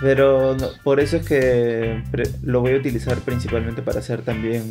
[0.00, 2.02] Pero no- por eso es que
[2.42, 4.70] lo voy a utilizar principalmente para hacer también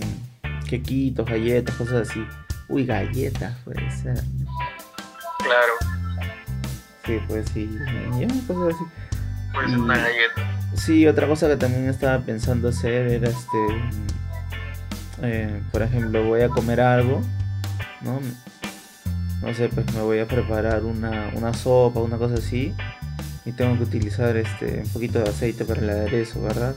[0.68, 2.26] quequitos, galletas, cosas así.
[2.68, 4.16] Uy, galletas puede ser.
[5.40, 5.74] Claro.
[7.06, 7.70] Sí, pues sí.
[8.20, 8.84] ya, cosas así.
[9.54, 10.56] Puede ser Y- una galleta.
[10.76, 13.58] Sí, otra cosa que también estaba pensando hacer era este.
[15.22, 17.22] eh, por ejemplo, voy a comer algo,
[18.02, 18.20] ¿no?
[19.42, 22.74] No sé, pues me voy a preparar una, una sopa, una cosa así.
[23.46, 26.76] Y tengo que utilizar este un poquito de aceite para el aderezo, ¿verdad?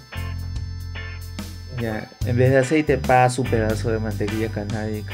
[1.80, 5.12] Ya, en vez de aceite paso un pedazo de mantequilla canábica.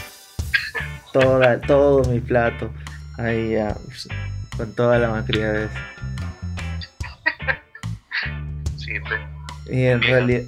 [1.12, 2.70] Toda, todo mi plato.
[3.16, 3.76] Ahí ya,
[4.56, 5.70] con toda la macriadez.
[8.76, 9.20] Sí, pues.
[9.70, 10.44] Y en realidad,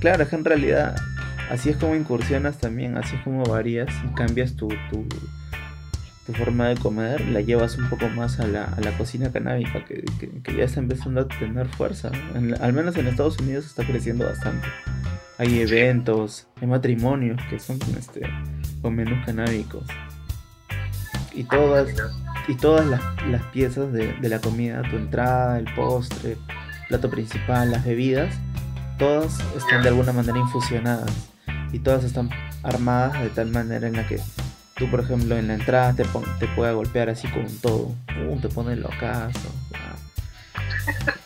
[0.00, 0.96] claro, es que en realidad
[1.50, 5.06] así es como incursionas también, así es como varías y cambias tu, tu,
[6.28, 9.82] tu forma de comer, la llevas un poco más a la, a la cocina canábica,
[9.86, 10.04] que,
[10.44, 12.10] que- ya está empezando a tener fuerza.
[12.60, 14.68] al menos en Estados Unidos está creciendo bastante.
[15.38, 18.20] Hay eventos, hay matrimonios que son este,
[18.82, 19.84] con menús canábicos.
[21.32, 21.88] Y todas,
[22.46, 26.36] y todas las, las piezas de, de la comida, tu entrada, el postre,
[26.90, 28.34] plato principal, las bebidas,
[28.98, 31.10] todas están de alguna manera infusionadas
[31.72, 32.28] y todas están
[32.62, 34.20] armadas de tal manera en la que
[34.78, 36.04] tú, por ejemplo, en la entrada te,
[36.38, 37.94] te pueda golpear así con todo.
[38.06, 39.52] Pum, te pone locazo.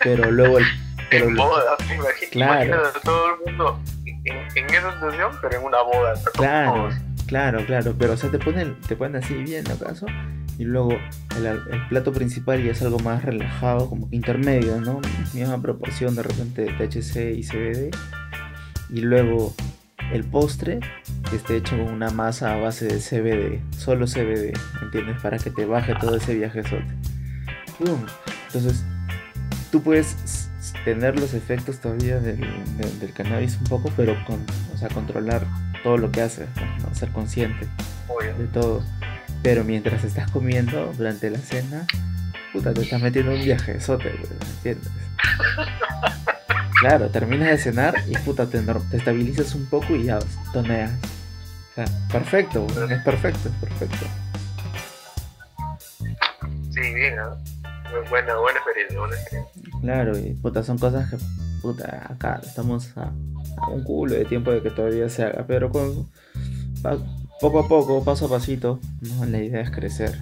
[0.03, 0.65] Pero luego el.
[1.11, 2.31] Pero en boda, ¿te imaginas?
[2.31, 2.65] Claro.
[2.65, 6.15] Imagínate a todo el mundo en, en esa situación, pero en una boda.
[6.33, 6.89] Claro,
[7.27, 10.07] claro, claro, pero o sea, te ponen, te ponen así bien, ¿acaso?
[10.59, 10.93] Y luego
[11.37, 15.01] el, el plato principal ya es algo más relajado, como intermedio, ¿no?
[15.35, 17.97] Misma proporción de repente de THC y CBD.
[18.91, 19.55] Y luego
[20.13, 20.81] el postre,
[21.31, 25.21] que esté hecho con una masa a base de CBD, solo CBD, ¿entiendes?
[25.23, 26.87] Para que te baje todo ese viajezote.
[27.79, 28.05] ¡Pum!
[28.47, 28.85] Entonces,
[29.71, 30.49] tú puedes
[30.85, 34.39] tener los efectos todavía del, del- del cannabis un poco, pero con,
[34.75, 35.47] o sea, controlar
[35.83, 36.49] todo lo que haces,
[36.83, 36.95] ¿no?
[36.95, 37.67] ser consciente
[38.09, 38.35] Obvio.
[38.37, 38.83] de todo.
[39.43, 41.87] Pero mientras estás comiendo durante la cena,
[42.53, 44.11] puta, te estás metiendo un viajezote,
[44.57, 44.89] ¿entiendes?
[46.83, 50.19] Claro, terminas de cenar y puta, te, te estabilizas un poco y ya
[50.53, 50.91] toneas.
[50.91, 54.07] O sea, perfecto, es perfecto, es perfecto.
[56.73, 57.15] Sí, bien.
[57.17, 59.63] Bu- Buena, buena experiencia, buena experiencia.
[59.81, 61.19] Claro, y puta, son cosas que,
[61.61, 63.13] puta, acá estamos a,
[63.63, 66.11] a un culo de tiempo de que todavía se haga, pero con,
[66.83, 66.99] pa-
[67.41, 69.25] poco a poco, paso a pasito, ¿no?
[69.27, 70.19] la idea es crecer.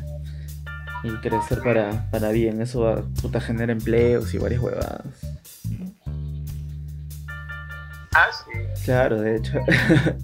[1.04, 5.06] Y crecer para, para bien, eso va, puta, genera empleos y varias huevadas.
[8.14, 8.84] Ah, sí.
[8.84, 9.58] Claro, de hecho.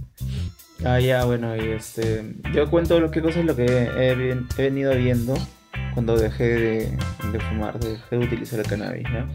[0.84, 2.34] ah, ya, bueno, y este.
[2.52, 4.14] Yo cuento lo que cosas lo que he,
[4.62, 5.34] venido viendo
[5.94, 6.98] cuando dejé de,
[7.32, 9.26] de fumar, dejé de utilizar el cannabis, ¿ya?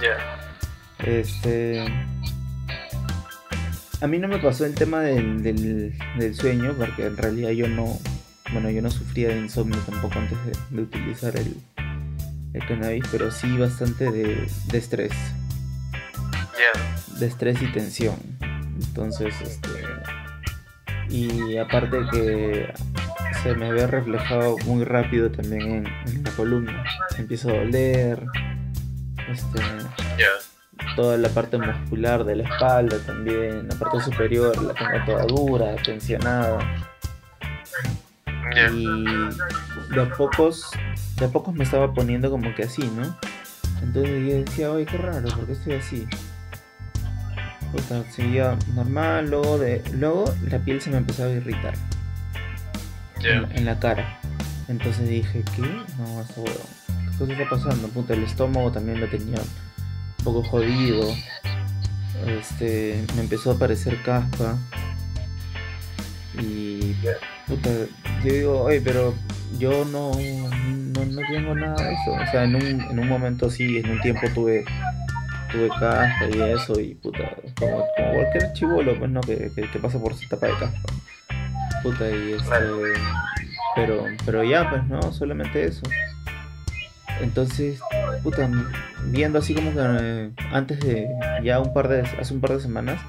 [0.00, 1.06] Ya.
[1.06, 1.84] Este.
[4.00, 7.68] A mí no me pasó el tema del, del, del sueño, porque en realidad yo
[7.68, 7.98] no.
[8.52, 11.56] Bueno, yo no sufría de insomnio tampoco antes de, de utilizar el,
[12.52, 15.12] el cannabis, pero sí bastante de, de estrés.
[16.54, 17.03] Ya.
[17.18, 18.16] De estrés y tensión.
[18.86, 19.68] Entonces, este.
[21.08, 22.72] Y aparte que
[23.42, 26.84] se me ve reflejado muy rápido también en, en la columna.
[27.18, 28.22] Empiezo a doler.
[29.30, 29.60] Este,
[30.96, 35.76] toda la parte muscular de la espalda también, la parte superior la tengo toda dura,
[35.82, 36.58] tensionada.
[38.72, 38.84] Y
[39.94, 40.70] de a pocos,
[41.18, 43.16] de a pocos me estaba poniendo como que así, ¿no?
[43.82, 46.06] Entonces yo decía, oye, qué raro, ¿por qué estoy así?
[47.74, 51.74] Puta, seguía normal, luego, de, luego la piel se me empezaba a irritar
[53.22, 54.20] en, la- en la cara.
[54.68, 55.62] Entonces dije, ¿qué?
[55.62, 56.56] No, esto huevón.
[57.10, 57.88] ¿Qué cosa está pasando?
[57.88, 61.12] Puta, el estómago también lo tenía un poco jodido.
[62.26, 64.56] Este, me empezó a aparecer caspa.
[66.40, 66.94] Y
[67.46, 67.70] puta,
[68.24, 69.14] yo digo, oye, pero
[69.58, 72.12] yo no, no, no tengo nada de eso.
[72.12, 74.64] O sea, en un, en un momento sí, en un tiempo tuve
[75.54, 79.78] tuve caspa y eso, y puta, como, como cualquier chivolo, pues no, que, que, que
[79.78, 80.92] pasa por su etapa de caspa.
[81.82, 82.50] Puta, y este.
[83.76, 85.82] Pero, pero ya, pues no, solamente eso.
[87.20, 87.80] Entonces,
[88.22, 88.48] puta,
[89.06, 91.08] viendo así como que eh, antes de,
[91.42, 93.00] ya un par de, hace un par de semanas,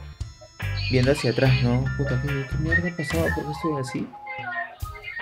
[0.91, 1.85] viendo hacia atrás, ¿no?
[1.97, 3.25] Puta, ¿qué, qué mierda ha pasado?
[3.35, 4.07] ¿Por qué estoy así?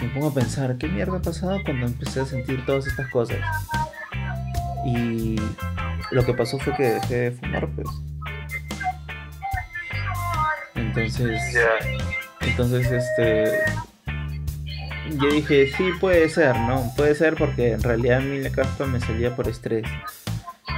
[0.01, 3.37] Me pongo a pensar, ¿qué mierda ha pasado cuando empecé a sentir todas estas cosas?
[4.85, 5.35] Y
[6.11, 7.87] lo que pasó fue que dejé de fumar, pues.
[10.75, 11.41] Entonces,
[12.41, 13.59] entonces, este.
[15.09, 16.91] Yo dije, sí, puede ser, ¿no?
[16.95, 19.87] Puede ser porque en realidad a mí la caspa me salía por estrés.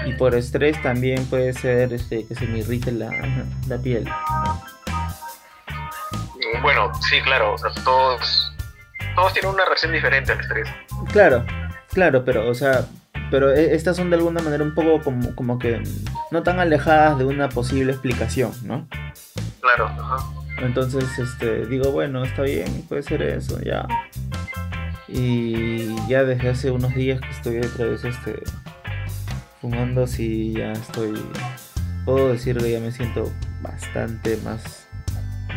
[0.05, 3.09] Y por estrés también puede ser este, que se me irrite la,
[3.67, 4.07] la piel.
[6.61, 7.53] Bueno, sí, claro.
[7.53, 8.53] O sea, todos,
[9.15, 10.67] todos tienen una reacción diferente al estrés.
[11.11, 11.45] Claro,
[11.89, 12.85] claro, pero, o sea,
[13.31, 15.81] pero e- estas son de alguna manera un poco como, como que
[16.31, 18.87] no tan alejadas de una posible explicación, ¿no?
[19.61, 19.87] Claro.
[19.87, 20.17] Ajá.
[20.61, 23.85] Entonces, este, digo, bueno, está bien, puede ser eso, ya.
[25.07, 28.41] Y ya desde hace unos días que estoy otra vez, este,
[29.61, 31.13] fumando así, ya estoy,
[32.05, 34.87] puedo decir que ya me siento bastante más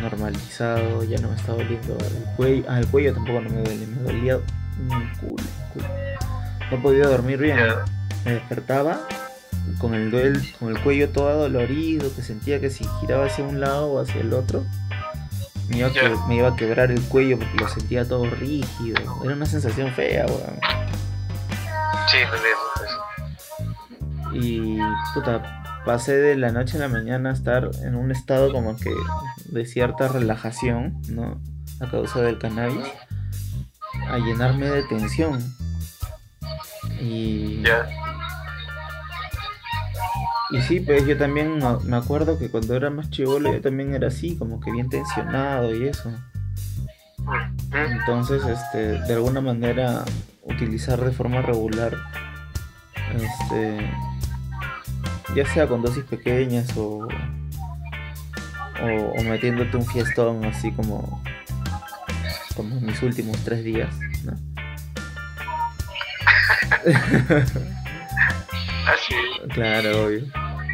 [0.01, 3.87] normalizado, ya no me está doliendo el cuello, ah, el cuello tampoco no me duele,
[3.87, 5.87] me dolía un culo, un culo.
[6.71, 7.57] No podido dormir bien,
[8.25, 8.99] me despertaba
[9.79, 13.59] con el, duel- con el cuello todo dolorido, que sentía que si giraba hacia un
[13.59, 14.63] lado o hacia el otro,
[15.69, 16.27] me iba, a que- Ya.
[16.27, 18.97] me iba a quebrar el cuello porque lo sentía todo rígido.
[19.23, 20.59] Era una sensación fea, weón.
[22.09, 23.03] Sí, eso.
[24.33, 24.77] Y
[25.13, 28.91] puta, pasé de la noche a la mañana a estar en un estado como que
[29.45, 31.39] de cierta relajación, ¿no?
[31.79, 32.85] A causa del cannabis,
[34.09, 35.39] a llenarme de tensión.
[37.01, 37.63] Y.
[40.51, 44.07] Y sí, pues yo también me acuerdo que cuando era más chivolo yo también era
[44.07, 46.11] así, como que bien tensionado y eso.
[47.71, 50.03] Entonces, este, de alguna manera
[50.43, 51.95] utilizar de forma regular,
[53.15, 53.91] este,
[55.35, 57.07] ya sea con dosis pequeñas o,
[58.81, 61.21] o, o metiéndote un fiestón así como,
[62.55, 64.48] como en mis últimos tres días, ¿no?
[68.87, 69.13] Así.
[69.53, 70.23] Claro, obvio.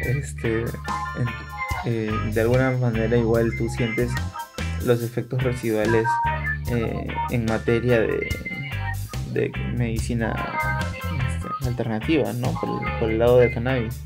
[0.04, 0.64] Este,
[1.84, 4.10] eh, de alguna manera igual tú sientes
[4.84, 6.06] los efectos residuales
[6.70, 8.28] eh, en materia de,
[9.32, 10.34] de medicina
[11.28, 12.52] este, alternativa, ¿no?
[12.60, 13.98] Por, el- por el lado del cannabis.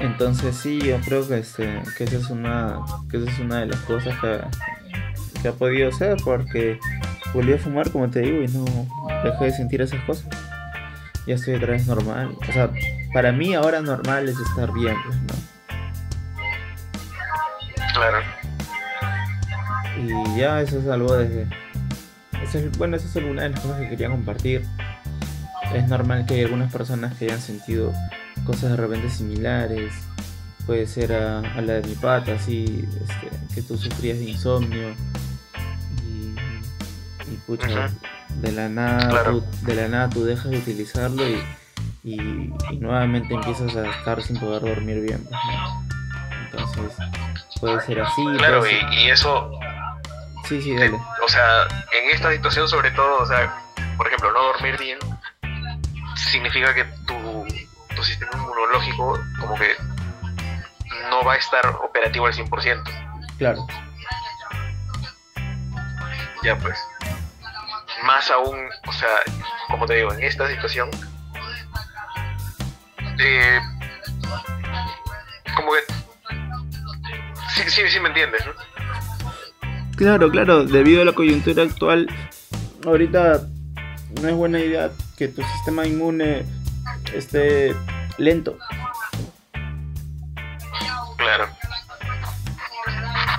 [0.00, 3.66] Entonces sí, yo creo que, este, que esa es una, que esa es una de
[3.66, 4.40] las cosas que,
[5.40, 6.78] que ha podido ser porque
[7.34, 8.64] volví a fumar, como te digo, y no
[9.24, 10.26] dejé de sentir esas cosas.
[11.26, 12.36] Ya estoy otra vez normal.
[12.48, 12.70] O sea,
[13.12, 15.34] para mí ahora normal es estar bien, pues, ¿no?
[17.94, 18.18] Claro.
[20.02, 21.46] Y ya eso es algo de...
[22.42, 24.64] eso es- bueno, eso es alguna de las cosas que quería compartir.
[25.74, 27.92] Es normal que hay algunas personas que hayan sentido
[28.44, 29.92] cosas de repente similares.
[30.66, 34.94] Puede ser a, a la de mi pata, así, este, que tú sufrías de insomnio.
[37.48, 39.40] Y, de la nada, Claro.
[39.40, 41.42] tú, de la nada tú dejas de utilizarlo y,
[42.02, 42.14] y,
[42.70, 45.24] y nuevamente empiezas a estar sin poder dormir bien.
[45.24, 45.84] pues, ¿no?
[46.44, 46.96] Entonces,
[47.60, 48.24] puede ser así.
[48.38, 49.50] Claro, ser- y, y eso,
[50.48, 50.92] Sí, sí, dale.
[51.24, 53.54] o sea, en esta situación sobre todo, o sea,
[53.96, 54.98] por ejemplo, no dormir bien
[56.16, 57.46] significa que tu,
[57.96, 59.70] tu sistema inmunológico como que
[61.10, 62.82] no va a estar operativo al 100%.
[63.38, 63.66] Claro.
[66.42, 66.78] Ya pues.
[68.04, 69.08] Más aún, o sea,
[69.70, 70.90] como te digo, en esta situación,
[73.18, 73.60] eh,
[75.56, 75.94] como que...
[77.54, 78.52] Sí, sí, sí me entiendes, ¿no?
[79.96, 82.08] Claro, claro, debido a la coyuntura actual,
[82.84, 83.42] ahorita
[84.20, 86.44] no es buena idea que tu sistema inmune
[87.14, 87.74] esté
[88.18, 88.58] lento.
[91.16, 91.48] Claro.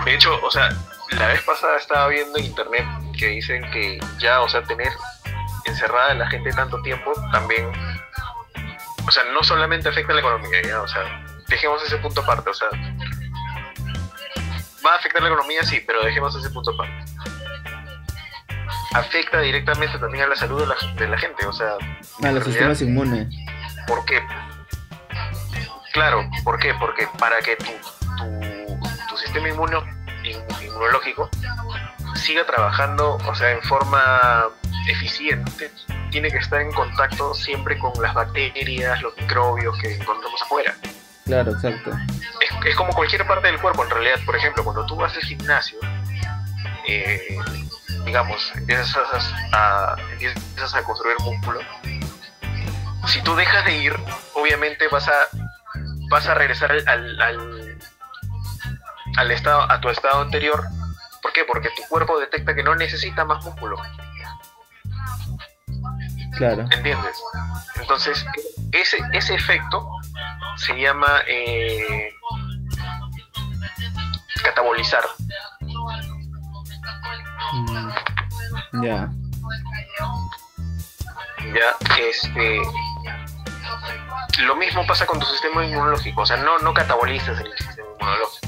[0.06, 0.70] De hecho, o sea,
[1.12, 4.92] la vez pasada estaba viendo en internet que dicen que ya, o sea, tener
[5.66, 7.72] encerrada a la gente tanto tiempo también,
[9.08, 11.02] o sea, no solamente afecta a la economía, ya, o sea,
[11.48, 12.68] dejemos ese punto aparte, o sea,
[14.86, 16.94] va a afectar la economía, sí, pero dejemos ese punto aparte.
[18.94, 21.74] Afecta directamente también a la salud de la, de la gente, o sea,
[22.24, 23.28] A los sistemas inmunes.
[23.88, 24.22] ¿Por qué?
[25.92, 26.74] Claro, ¿por qué?
[26.76, 27.66] Porque para que tu,
[28.18, 29.84] tu, tu sistema inmuno-
[30.24, 31.30] in- inmunológico
[32.16, 34.46] siga trabajando, o sea, en forma
[34.88, 35.72] eficiente,
[36.12, 40.74] tiene que estar en contacto siempre con las bacterias, los microbios que encontramos afuera.
[41.26, 41.92] Claro, exacto.
[42.40, 45.24] Es, es como cualquier parte del cuerpo, en realidad, por ejemplo, cuando tú vas al
[45.24, 45.78] gimnasio,
[46.88, 47.38] eh,
[48.06, 48.96] digamos, empiezas
[49.52, 51.60] a, empiezas a construir músculo,
[53.08, 53.96] si tú dejas de ir,
[54.34, 55.14] obviamente vas a
[56.10, 57.78] vas a regresar al, al, al-
[59.18, 60.64] al estado, a tu estado anterior.
[61.26, 61.44] ¿Por qué?
[61.44, 63.78] Porque tu cuerpo detecta que no necesita más músculo,
[66.38, 66.68] Claro.
[66.70, 67.20] ¿entiendes?
[67.82, 68.24] Entonces,
[68.72, 69.90] ese, ese efecto
[70.58, 72.14] se llama eh,
[74.44, 75.04] catabolizar.
[77.54, 79.10] Mm, ya.
[81.56, 82.62] Ya, este.
[84.44, 88.48] Lo mismo pasa con tu sistema inmunológico, o sea, no, no catabolizas el sistema inmunológico,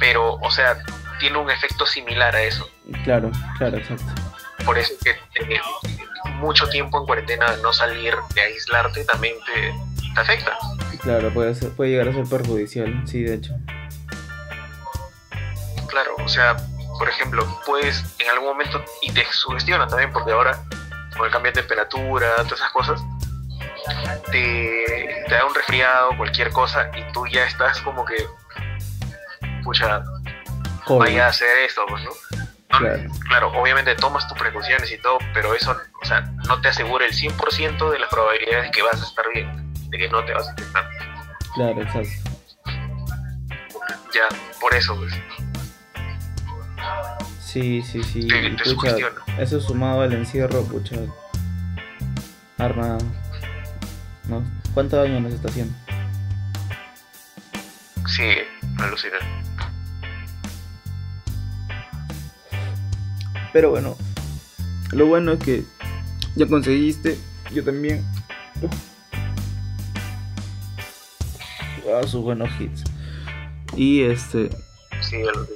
[0.00, 0.82] pero, o sea,
[1.22, 2.68] tiene un efecto similar a eso.
[3.04, 4.12] Claro, claro, exacto.
[4.64, 5.16] Por eso que
[6.40, 9.72] mucho tiempo en cuarentena, no salir, de aislarte, también te,
[10.14, 10.58] te afecta.
[11.00, 13.54] Claro, puede, ser, puede llegar a ser perjudicial, sí, de hecho.
[15.86, 16.56] Claro, o sea,
[16.98, 20.58] por ejemplo, puedes en algún momento, y te sugestiona también, porque ahora,
[21.16, 23.00] con el cambio de temperatura, todas esas cosas,
[24.32, 28.26] te, te da un resfriado, cualquier cosa, y tú ya estás como que,
[29.62, 30.02] pucha,
[30.88, 32.10] Vaya a hacer esto, pues, ¿no?
[32.70, 33.10] No, Claro.
[33.28, 37.12] Claro, obviamente tomas tus precauciones y todo, pero eso, o sea, no te asegura el
[37.12, 40.48] 100% de las probabilidades de que vas a estar bien, de que no te vas
[40.48, 40.88] a infectar.
[41.54, 42.30] Claro, exacto.
[44.14, 44.28] Ya,
[44.60, 45.12] por eso, pues.
[47.40, 48.26] Sí, sí, sí.
[48.26, 48.96] Te- te pucha,
[49.38, 50.96] eso sumado al encierro, pucha.
[52.58, 52.96] Arma.
[54.24, 54.42] ¿No?
[54.72, 55.74] ¿Cuánto daño nos está haciendo?
[58.06, 58.38] Sí,
[58.78, 59.41] alucinante.
[63.52, 63.96] Pero bueno,
[64.92, 65.64] lo bueno es que
[66.36, 67.18] ya conseguiste,
[67.52, 68.04] yo también.
[71.82, 72.84] todos sus buenos hits.
[73.76, 74.50] Y este,
[75.00, 75.46] Sí, a lo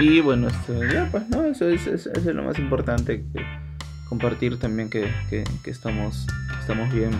[0.00, 1.44] y bueno, este, ya pues, ¿no?
[1.44, 3.44] Eso es, eso es lo más importante, que
[4.08, 6.26] compartir también que, que, que estamos,
[6.60, 7.10] estamos bien.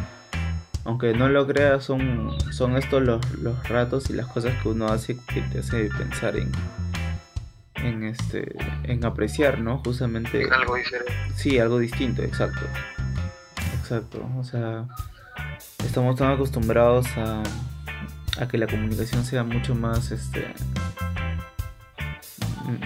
[0.85, 4.87] Aunque no lo creas, son, son estos los, los ratos y las cosas que uno
[4.87, 6.51] hace que te hace pensar en,
[7.83, 8.55] en este,
[8.85, 9.79] en apreciar, ¿no?
[9.85, 10.45] Justamente.
[10.51, 11.13] Algo diferente.
[11.37, 12.61] Sí, algo distinto, exacto.
[13.81, 14.27] Exacto.
[14.39, 14.85] O sea,
[15.85, 17.43] estamos tan acostumbrados a,
[18.41, 20.55] a que la comunicación sea mucho más, este,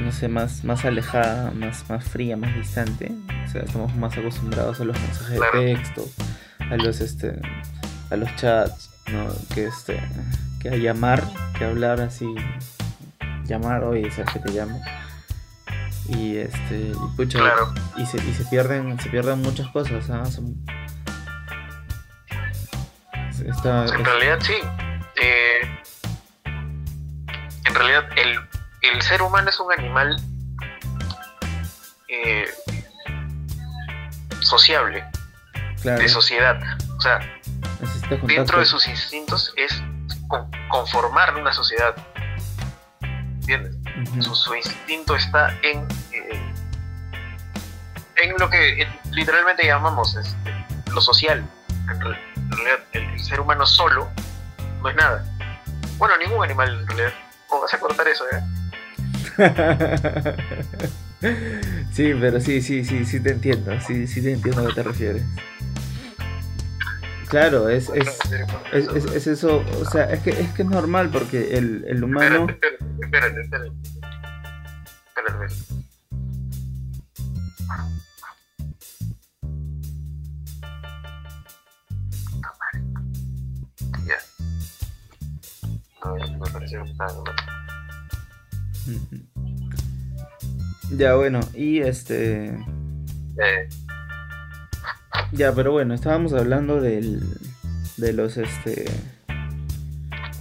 [0.01, 3.13] no sé, más, más alejada, más, más fría, más distante.
[3.45, 5.61] O sea, estamos más acostumbrados a los mensajes Claro.
[5.61, 6.05] de texto,
[6.71, 7.39] a los, este,
[8.11, 9.27] a los chats, ¿no?
[9.55, 10.01] Que este,
[10.61, 11.23] que a llamar,
[11.59, 12.27] que hablar así,
[13.47, 14.81] llamar, oye, sabes que te llamo.
[16.09, 17.75] Y este, y pucha, Claro.
[17.97, 20.25] y se, y se pierden se pierden muchas cosas ¿ah?
[20.27, 20.55] Son-
[23.41, 23.63] En es-
[24.05, 24.55] realidad sí.
[25.21, 25.61] Eh,
[27.65, 28.39] en realidad el,
[28.83, 30.17] el ser humano es un animal
[32.09, 32.47] eh,
[34.41, 35.05] sociable,
[35.83, 36.61] claro, de sociedad.
[36.97, 37.21] O sea,
[38.23, 39.83] dentro de sus instintos es
[40.29, 41.95] con- conformar una sociedad.
[43.49, 43.77] ¿Entiendes?
[44.25, 46.53] Su, su instinto está en, eh,
[48.17, 50.53] en lo que literalmente llamamos este,
[50.93, 51.45] lo social.
[51.89, 54.09] En real- en realidad, el, el ser humano solo
[54.83, 55.25] no es nada.
[55.99, 57.13] Bueno, ningún animal en realidad.
[57.47, 58.43] ¿Cómo vas a cortar eso, eh?
[61.93, 64.83] sí, pero sí, sí, sí, sí te entiendo, sí, sí te entiendo a qué te
[64.83, 65.23] refieres.
[67.29, 68.19] Claro, es, es,
[68.73, 72.05] es, es- es eso, o sea, es que es que es normal porque el, el
[72.05, 73.73] humano, Espérate, espérate, espérate.
[75.09, 75.77] Espérate, espérate.
[84.07, 84.19] Ya.
[86.03, 87.35] A ver, me pareció que estaba mal.
[88.89, 89.17] Ujú.
[90.97, 93.69] ya bueno, y este, Eh,
[95.33, 97.21] Ya, pero bueno, estábamos hablando del,
[97.97, 98.85] de los, este,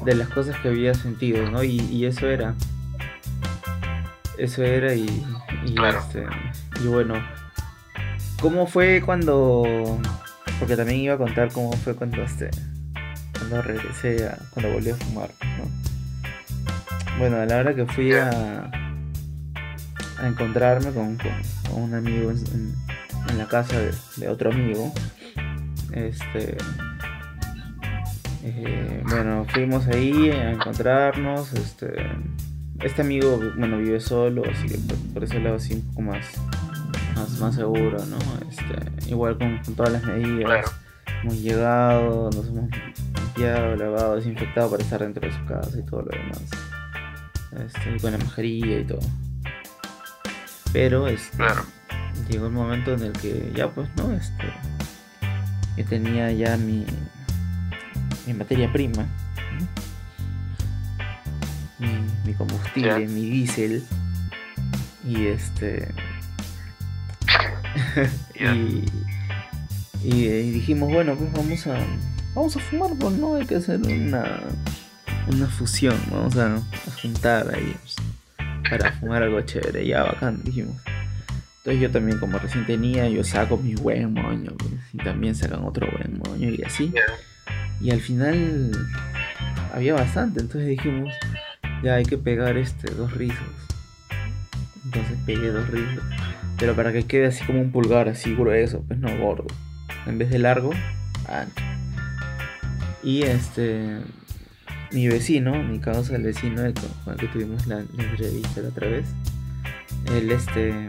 [0.05, 1.63] de las cosas que había sentido, ¿no?
[1.63, 2.53] Y, y eso era,
[4.37, 5.05] eso era y,
[5.65, 5.99] y, Claro.
[5.99, 6.25] este,
[6.83, 7.15] y bueno,
[8.41, 9.63] ¿cómo fue cuando,
[10.59, 12.49] porque también iba a contar cómo fue cuando, este,
[13.37, 15.65] cuando regresé, a, cuando volví a fumar, ¿no?
[17.17, 18.69] Bueno, a la hora que fui a,
[20.19, 22.84] a encontrarme con, con- con un amigo en, en-
[23.35, 24.93] en la casa de, de otro amigo,
[25.91, 26.55] este,
[28.43, 31.95] eh, bueno, fuimos ahí a encontrarnos, este,
[32.79, 36.25] este amigo, bueno, vive solo, así que por, por ese lado sí un poco más,
[37.15, 38.17] más, más seguro, ¿no?
[38.49, 40.71] Este, igual con, con todas las medidas.
[41.21, 42.69] Hemos llegado, nos hemos
[43.15, 46.41] limpiado, lavado, desinfectado para estar dentro de su casa y todo lo demás.
[47.65, 48.99] Este, con la mascarilla y todo.
[50.71, 51.43] Pero este.
[52.29, 54.53] Llegó el momento en el que ya pues no, este.
[55.77, 56.85] Yo tenía ya mi.
[58.25, 59.05] mi materia prima.
[59.59, 59.67] ¿no?
[61.79, 63.83] Mi, mi combustible, mi diésel.
[65.05, 65.93] Y este.
[68.37, 68.83] Y,
[70.03, 71.77] y, eh, dijimos, bueno, pues vamos a
[72.35, 74.41] vamos a fumar, pues no hay que hacer una
[75.27, 76.61] una fusión, vamos a, a
[77.01, 77.95] juntar ahí pues,
[78.69, 80.75] para fumar algo chévere, ya bacán, dijimos.
[81.65, 85.63] Entonces yo también como recién tenía, yo saco mi buen moño, pues, y también sacan
[85.63, 86.93] otro buen moño y así.
[87.81, 88.71] Y al final
[89.73, 91.11] había bastante, entonces dijimos,
[91.83, 93.39] ya hay que pegar este dos rizos.
[94.83, 96.03] Entonces pegué dos rizos.
[96.59, 99.47] Pero para que quede así como un pulgar, así grueso, pues no gordo.
[100.05, 100.69] En vez de largo,
[101.27, 101.63] ancho.
[103.01, 104.01] Y este.
[104.91, 108.61] Mi vecino, mi causa, el vecino el con con el que tuvimos la, la entrevista
[108.61, 109.07] la otra vez.
[110.13, 110.87] Él este.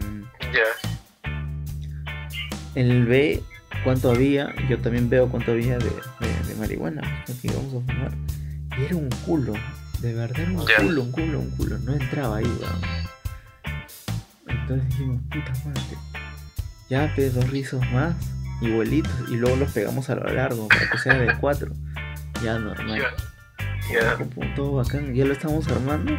[0.53, 1.30] Ya.
[2.74, 3.42] Él ve
[3.84, 8.12] cuánto había, yo también veo cuánto había de, de- de marihuana que íbamos a fumar.
[8.78, 9.55] Y era un culo,
[10.01, 10.76] de verdad era un Ya.
[10.82, 12.80] culo, un culo, un culo, no entraba ahí, weón.
[14.49, 15.82] Entonces dijimos, puta madre,
[16.90, 18.14] ya pe dos rizos más,
[18.61, 21.72] igualitos, y luego los pegamos a lo largo para que sea de cuatro.
[22.44, 23.01] Ya normal.
[23.01, 24.01] Ya.
[24.03, 24.14] Ya.
[24.16, 26.12] Como todo bacán, ya lo estamos armando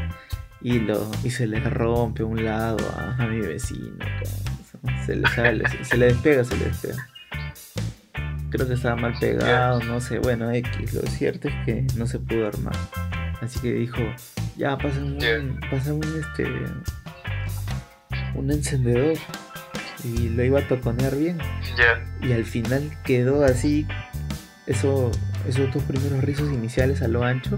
[0.68, 3.98] y lo y se le rompe un lado a, a mi vecino.
[5.06, 7.08] Se le sale, se, se le despega, se le despega.
[8.50, 10.94] Creo que estaba mal pegado, no sé, bueno, X.
[10.94, 12.76] Lo cierto es que no se pudo armar.
[13.42, 14.02] Así que dijo,
[14.58, 16.46] ya pasa un, un este
[18.36, 19.18] un encendedor
[20.04, 21.38] y lo iba a toconear bien
[22.22, 23.88] y al final quedó así
[24.68, 25.12] eso
[25.48, 27.58] esos dos primeros rizos iniciales a lo ancho,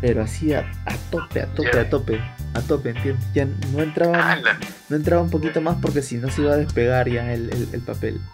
[0.00, 2.20] pero así a, a tope, a tope, a tope,
[2.54, 3.24] a tope, ¿entiendes?
[3.34, 4.38] Ya no entraba,
[4.88, 7.68] no entraba un poquito más porque si no se iba a despegar ya el, el-
[7.72, 8.20] el papel.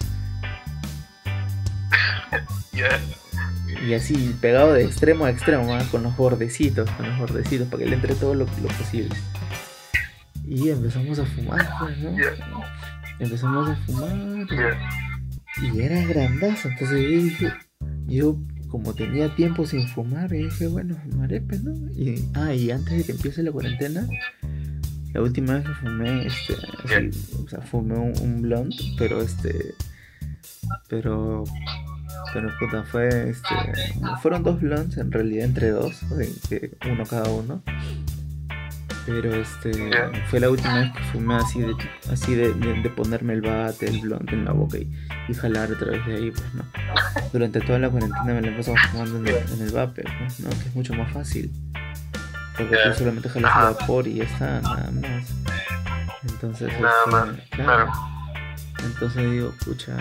[3.86, 5.82] Y así pegado de extremo a extremo, ¿ah?
[5.90, 9.14] con los bordecitos, con los bordecitos, para que le entre todo lo, lo posible.
[10.46, 12.16] Y empezamos a fumar, pues, ¿no?
[13.18, 14.46] Empezamos a fumar.
[14.50, 14.78] Ya.
[15.62, 17.52] Y era grandazo, entonces yo dije,
[18.06, 18.36] yo
[18.68, 21.74] como tenía tiempo sin fumar, y dije, bueno, fumaré, pues, ¿no?
[21.92, 24.06] Y, ah, y antes de que empiece la cuarentena,
[25.12, 26.54] la última vez que fumé, este,
[26.84, 27.10] así,
[27.42, 29.74] o sea, fumé un, un blunt, pero este,
[30.88, 31.44] pero,
[32.32, 33.54] pero puta, fue, este,
[34.20, 37.62] fueron dos blunts en realidad, entre dos, o sea, que uno cada uno.
[39.06, 39.72] Pero este
[40.28, 41.74] fue la última vez que fumé así de
[42.12, 44.92] así de, de- de ponerme el bate, el blunt en la boca y,
[45.28, 46.64] y jalar a través de ahí, pues no.
[47.32, 50.40] Durante toda la cuarentena me la he pasado fumando en el, en el vape, pues,
[50.40, 50.50] ¿no?
[50.50, 51.52] Que es mucho más fácil.
[52.56, 53.68] Porque tú solamente jalas Ajá.
[53.68, 55.28] el vapor y ya está, nada más.
[56.28, 57.92] Entonces, Nada este, más, claro.
[58.84, 59.96] Entonces digo, pucha,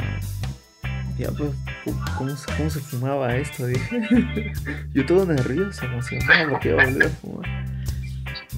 [1.18, 1.52] ya pues,
[1.84, 3.68] ¿cómo- ¿cómo, se- cómo se fumaba esto?
[3.68, 4.54] Dije.
[4.94, 7.66] Yo todo nervioso, emocionado porque iba a volver a fumar.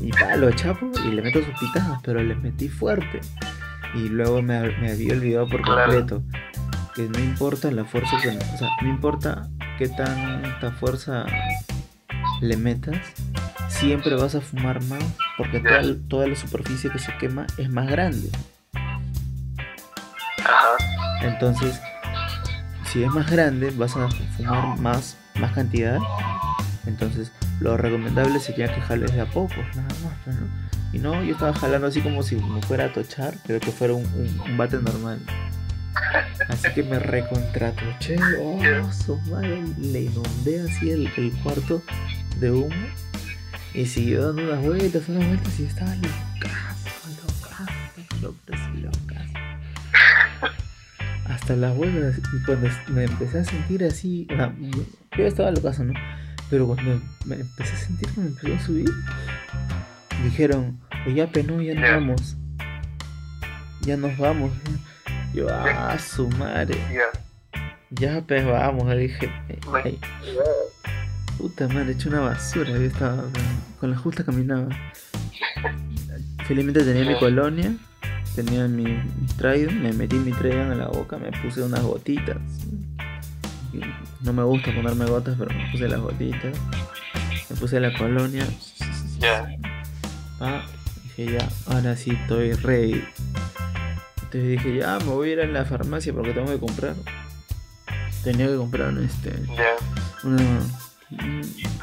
[0.02, 3.22] Y pa, lo chapo y le meto sus pitadas, pero le metí fuerte.
[3.96, 6.24] Y luego me, me había olvidado por completo
[6.96, 8.30] que no importa la fuerza que.
[8.30, 11.26] O sea, no importa qué tanta fuerza
[12.42, 12.98] le metas,
[13.68, 15.04] siempre vas a fumar más
[15.38, 18.30] porque toda, toda la superficie que se quema es más grande.
[21.22, 21.80] Entonces,
[22.86, 26.00] si es más grande, vas a fumar más, más cantidad.
[26.86, 30.48] Entonces, lo recomendable sería que jales de a poco, nada más, pues, ¿no?
[30.94, 33.94] Y no, yo estaba jalando así como si me fuera a tochar, pero que fuera
[33.94, 35.20] un, un- bate normal.
[36.48, 41.82] Así que me recontratoché, oh, su madre, le inundé así el, el cuarto
[42.40, 42.76] de humo.
[43.74, 47.72] Y siguió dando unas vueltas, unas vueltas y estaba locazo, locazo,
[48.22, 49.34] locazo, locazo
[51.26, 54.26] hasta las huevas y cuando me empecé a sentir así,
[55.18, 55.94] yo estaba locazo, ¿no?
[56.50, 58.90] Pero cuando me empecé a sentir que me empezó a subir,
[60.24, 62.38] dijeron, oye, ya penó, ya nos vamos.
[63.82, 64.52] Ya nos vamos.
[65.34, 66.78] Yo, ah, su madre.
[67.90, 68.22] Ya.
[68.28, 69.32] Pues vamos, le dije.
[69.84, 70.00] "Ay,
[71.38, 72.70] puta madre, he hecho una basura.
[72.70, 73.24] Yo estaba
[73.80, 74.70] con, la justa caminaba.
[76.48, 77.76] Felizmente tenía mi colonia,
[78.36, 82.38] tenía mi, mi me metí mi Trident en la boca, me puse unas gotitas.
[84.22, 86.56] No me gusta ponerme gotas, pero me puse las gotitas.
[87.50, 88.46] Me puse la colonia.
[89.20, 89.48] Ya.
[90.40, 90.62] Ah,
[91.04, 93.04] dije ya, ahora sí estoy ready.
[94.24, 96.96] Entonces dije ya, me voy a ir a la farmacia porque tengo que comprar.
[98.24, 100.28] Tenía que comprar un, este, Ya.
[100.28, 100.60] una-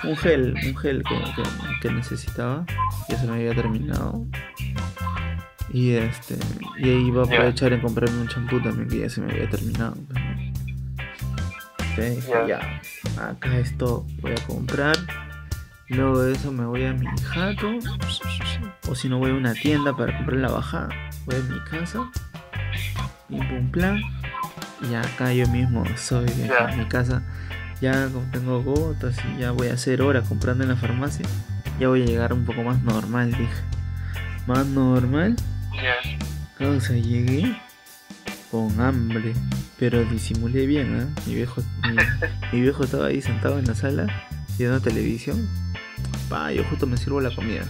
[0.04, 2.66] un- gel, un gel que, que- que necesitaba.
[3.08, 4.26] Ya se me había terminado.
[5.72, 6.36] Y este,
[6.78, 9.48] y ahí iba a aprovechar en comprarme un champú también que ya se me había
[9.48, 9.94] terminado.
[9.94, 10.43] pues, ¿no?
[11.96, 12.80] Entonces dije Ya.
[13.16, 14.96] ya, acá esto voy a comprar.
[15.88, 17.78] Luego de eso me voy a mi jato.
[18.88, 20.88] O si no voy a una tienda para comprar la bajada.
[21.26, 22.10] Voy a mi casa.
[23.28, 24.00] Pim pum plan.
[24.90, 26.70] Y acá yo mismo soy Ya.
[26.70, 27.22] en mi casa.
[27.80, 31.26] Ya como tengo gotas y ya voy a hacer horas comprando en la farmacia.
[31.78, 33.48] Ya voy a llegar un poco más normal, dije.
[34.46, 35.36] Más normal.
[35.74, 35.94] Ya.
[36.58, 37.56] Causa, llegué
[38.54, 39.32] con hambre,
[39.80, 41.06] pero disimulé bien, ¿eh?
[41.26, 41.96] Mi viejo, mi,
[42.52, 44.06] mi viejo estaba ahí sentado en la sala
[44.56, 45.44] viendo televisión.
[46.28, 47.64] Pa, yo justo me sirvo la comida.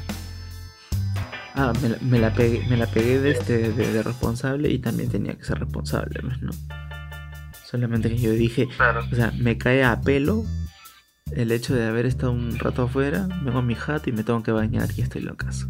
[1.55, 4.78] Ah, me la, me la pegué, me la pegué de este de, de responsable y
[4.78, 6.51] también tenía que ser responsable, pues, ¿no?
[7.64, 9.07] Solamente que yo dije, Claro.
[9.11, 10.45] o sea, me cae a pelo
[11.32, 14.43] el hecho de haber estado un rato afuera, vengo a mi jato y me tengo
[14.43, 15.66] que bañar y estoy locazo.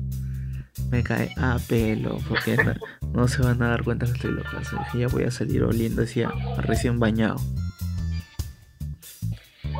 [0.95, 2.72] Me cae a pelo, porque no,
[3.12, 4.76] no se van a dar cuenta que estoy locazo.
[4.78, 7.34] Dije, ya voy a salir oliendo así a, a recién bañado.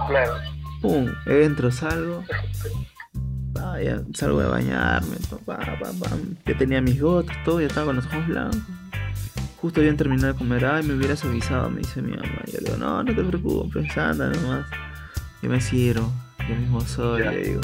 [0.09, 0.35] Claro.
[0.83, 2.25] Pum, entro, salgo.
[3.61, 5.17] Ah, ya salgo de bañarme.
[5.47, 6.11] pa, pa, pa, pa.
[6.47, 8.59] Ya tenía mis gotas, todo, ya estaba con los ojos blancos.
[9.61, 12.43] Justo habían terminado de comer, ay, me hubieras avisado, me dice mi mamá.
[12.49, 14.67] Y yo le digo, no, no te preocupes, anda nomás.
[15.43, 16.13] Yo me sirvo,
[16.49, 17.31] yo mismo soy, Ya.
[17.31, 17.61] le digo.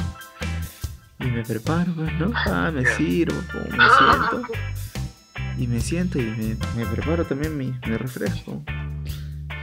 [1.20, 2.32] Y me preparo, pues, ¿no?
[2.34, 2.96] Ah, me Ya.
[2.96, 4.42] sirvo, pum, me siento.
[5.58, 8.62] Y me siento y me, me preparo también mi, mi refresco.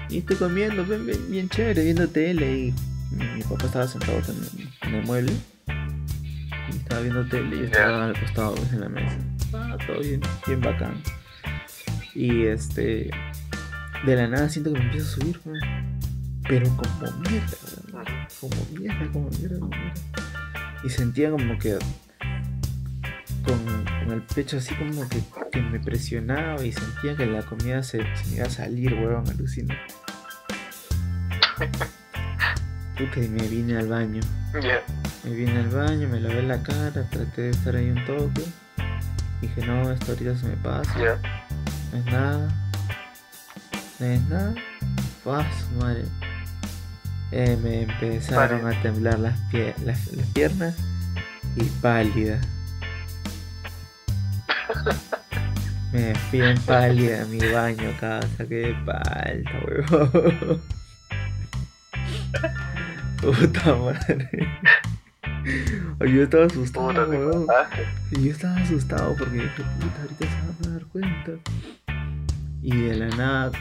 [0.10, 2.58] Y estoy comiendo, bien, bien, bien chévere, viendo tele.
[2.58, 2.74] Y
[3.16, 5.34] mi, mi papá estaba sentado en, en el mueble.
[6.72, 9.18] Y estaba viendo tele y yo estaba al costado pues, en la mesa.
[9.54, 11.02] Ah, todo bien, bien bacán.
[12.14, 13.10] Y este.
[14.06, 15.60] De la nada siento que me empiezo a subir, pues.
[16.48, 17.58] pero como mierda,
[18.40, 19.98] como mierda, como mierda, como mierda.
[20.84, 21.78] Y sentía como que
[23.44, 25.22] con, con el pecho así como que,
[25.52, 29.28] que me presionaba y sentía que la comida se, se me iba a salir, weón,
[29.30, 29.76] alucina.
[32.98, 34.22] Puta, y me vine al baño.
[34.62, 34.82] Ya.
[35.24, 38.44] Me vine al baño, me lavé la cara, traté de estar ahí un toque.
[39.42, 40.94] Dije, no, esto ahorita se me pasa.
[41.00, 41.20] Ya.
[41.92, 42.72] No es nada.
[44.00, 44.56] No es nada.
[45.24, 46.06] Su madre.
[47.32, 50.76] Eh, me empezaron a temblar las, pie- las, las piernas
[51.56, 52.40] y pálida.
[55.94, 60.62] Me fui en pálida mi baño casa, qué palta, huevón.
[63.22, 64.30] Puta madre.
[66.02, 66.88] Yo estaba asustado.
[68.12, 71.32] Y yo estaba asustado porque dije, puta, ahorita se van a dar cuenta.
[72.62, 73.52] Y de la nada,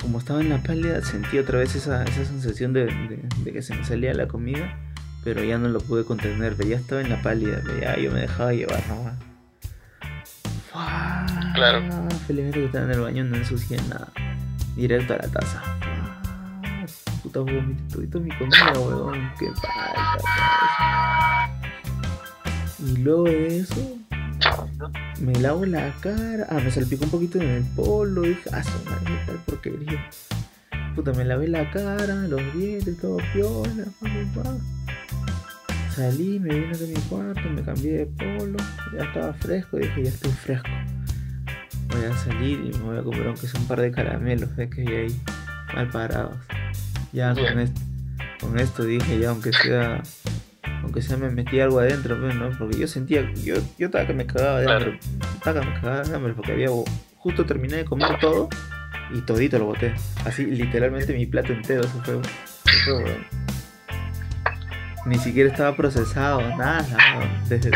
[0.00, 3.62] como estaba en la pálida, sentí otra vez esa, esa sensación de, de- de que
[3.62, 4.76] se me salía la comida,
[5.24, 8.52] pero ya no lo pude contener, ya estaba en la pálida, ya yo me dejaba
[8.52, 9.14] llevar nomás.
[11.54, 11.82] Claro.
[12.26, 14.08] Felizmente que estaba en el baño, no ensucié nada.
[14.76, 15.62] Directo a la taza.
[17.22, 19.30] Puta, vomité todito mi comida, weón.
[19.38, 21.50] Qué falta,
[22.78, 23.98] Y luego de eso,
[25.20, 26.46] me lavo la cara.
[26.50, 28.22] Ah, me salpicó un poquito en el polo.
[28.22, 30.10] Dije, ah, su madre, tal porquería.
[30.94, 33.84] Puta, me lavé la cara, los dientes, todo piola.
[34.00, 34.56] pa, pa, pa.
[35.94, 38.58] Salí, me vine de mi cuarto, me cambié de polo.
[38.96, 39.76] Ya estaba fresco.
[39.76, 40.68] Dije, ya estoy fresco.
[41.88, 44.70] Voy a salir y me voy a comprar aunque sea un par de caramelos de
[44.70, 45.20] que hay ahí
[45.74, 46.36] mal parados.
[47.12, 47.80] Ya con, esto,
[48.40, 50.02] con esto dije, ya aunque sea
[50.90, 52.50] aunque sea me metí algo adentro, pues, ¿no?
[52.58, 54.98] Porque yo sentía, yo, yo estaba que me cagaba de hambre,
[55.34, 56.66] estaba que me cagaba de hambre porque había,
[57.14, 58.48] justo terminé de comer todo
[59.14, 59.94] y todito lo boté.
[60.24, 62.20] Así, literalmente mi plato entero se fue.
[62.64, 63.26] se fue.
[65.06, 66.84] Ni siquiera estaba procesado, nada,
[67.16, 67.48] weón.
[67.48, 67.70] Desde,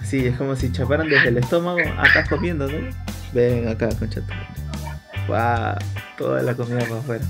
[0.00, 2.88] así, es como si chaparan desde el estómago, acá comiendo, ¿no?
[3.32, 4.20] Ven acá, concha.
[5.26, 5.76] Guau,
[6.16, 7.24] toda la comida para afuera.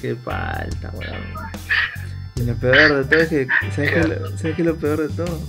[0.00, 1.95] Qué falta, weón.
[2.36, 4.76] Y lo peor de todo es que, ¿sabes qué, es lo- ¿sabes qué es lo
[4.76, 5.40] peor de todo?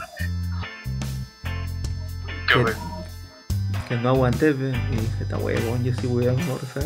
[2.54, 2.66] ¿Qué
[3.90, 6.86] Que, no aguanté, pe, y dije, está huevón, yo sí voy a almorzar.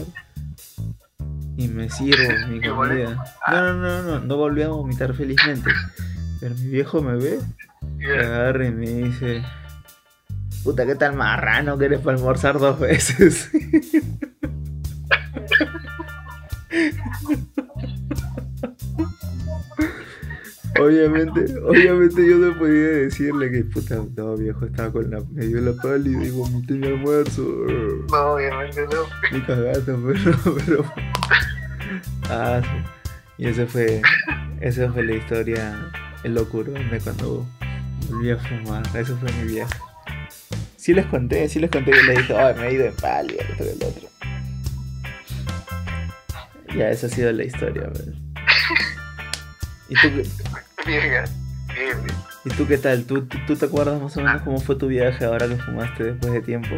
[1.58, 3.24] Y me sirvo mi comida.
[3.48, 5.70] No, no, no, no, no volví a vomitar felizmente.
[6.40, 7.40] Pero mi viejo me ve,
[7.98, 9.44] me agarra y me dice,
[10.64, 13.52] puta, ¿qué tal marrano que eres para almorzar dos veces?
[20.82, 25.62] Obviamente, obviamente yo no podía decirle que puta, no viejo, estaba con la, me dio
[25.62, 27.42] la pálida y vomité mi almuerzo.
[28.12, 29.06] No, obviamente no.
[29.32, 30.94] Ni cagando, pero, pero.
[32.30, 33.02] Ah, sí.
[33.38, 34.02] Y esa fue,
[34.60, 35.92] esa fue la historia,
[36.24, 37.46] el locurón de cuando
[38.10, 38.84] volví a fumar.
[38.96, 39.74] Eso fue mi viaje.
[40.78, 43.44] Sí les conté, sí les conté que le dije, ay, me he ido en pálida,
[43.44, 44.10] esto y el otro.
[46.76, 47.90] Ya, esa ha sido la historia.
[49.90, 50.10] ¿Y tú,
[50.86, 52.18] Bien, bien, bien.
[52.46, 53.06] ¿Y tú qué tal?
[53.06, 56.04] ¿Tú, tú, tú te acuerdas más o menos cómo fue tu viaje ahora que fumaste
[56.04, 56.76] después de tiempo?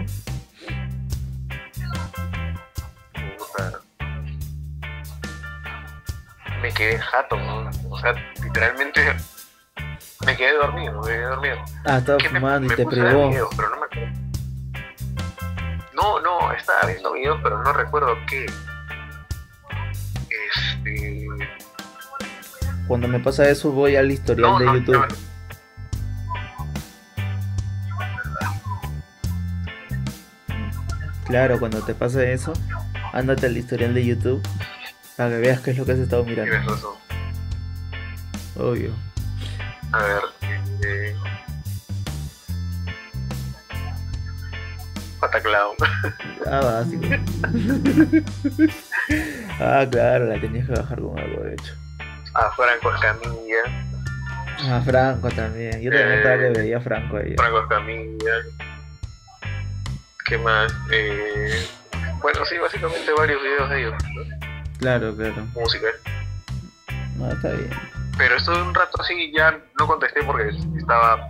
[6.61, 7.69] Me quedé jato, ¿no?
[7.89, 9.01] O sea, literalmente
[10.25, 11.57] me quedé dormido, me quedé dormido.
[11.85, 13.29] Ah, estaba ¿Qué me- fumando me y te privó.
[13.29, 14.13] videos, pero no me.
[15.93, 18.45] No, no, estaba viendo videos, pero no recuerdo qué.
[22.87, 24.95] Cuando me pasa eso voy al historial No, de no, YouTube.
[24.95, 25.07] no.
[31.25, 32.53] Claro, cuando te pasa eso,
[33.13, 34.41] ándate al historial de YouTube
[35.15, 36.51] para que veas qué es lo que has estado ¿Qué mirando.
[36.71, 36.97] ves eso?
[38.57, 38.91] Obvio.
[39.93, 40.21] A ver.
[40.85, 41.15] Eh...
[45.21, 45.75] Pataclown.
[46.45, 47.03] Ah, básico.
[49.61, 51.73] ah, claro, la tenías que bajar con algo, de hecho.
[52.35, 53.63] Ah, Franco Escamilla.
[54.69, 55.81] Ah, Franco también.
[55.81, 56.17] Yo también Eh.
[56.17, 57.35] estaba que veía a Franco ahí.
[57.37, 58.33] Franco Escamilla.
[60.25, 60.73] ¿Qué más?
[60.91, 61.67] Eh...
[62.21, 63.93] Bueno, sí, básicamente varios videos de ellos.
[64.15, 64.23] ¿no?
[64.79, 65.45] Claro, claro.
[65.53, 65.87] Música.
[67.17, 67.69] No, está bien.
[68.17, 71.27] Pero estuve un rato así ya no contesté porque estaba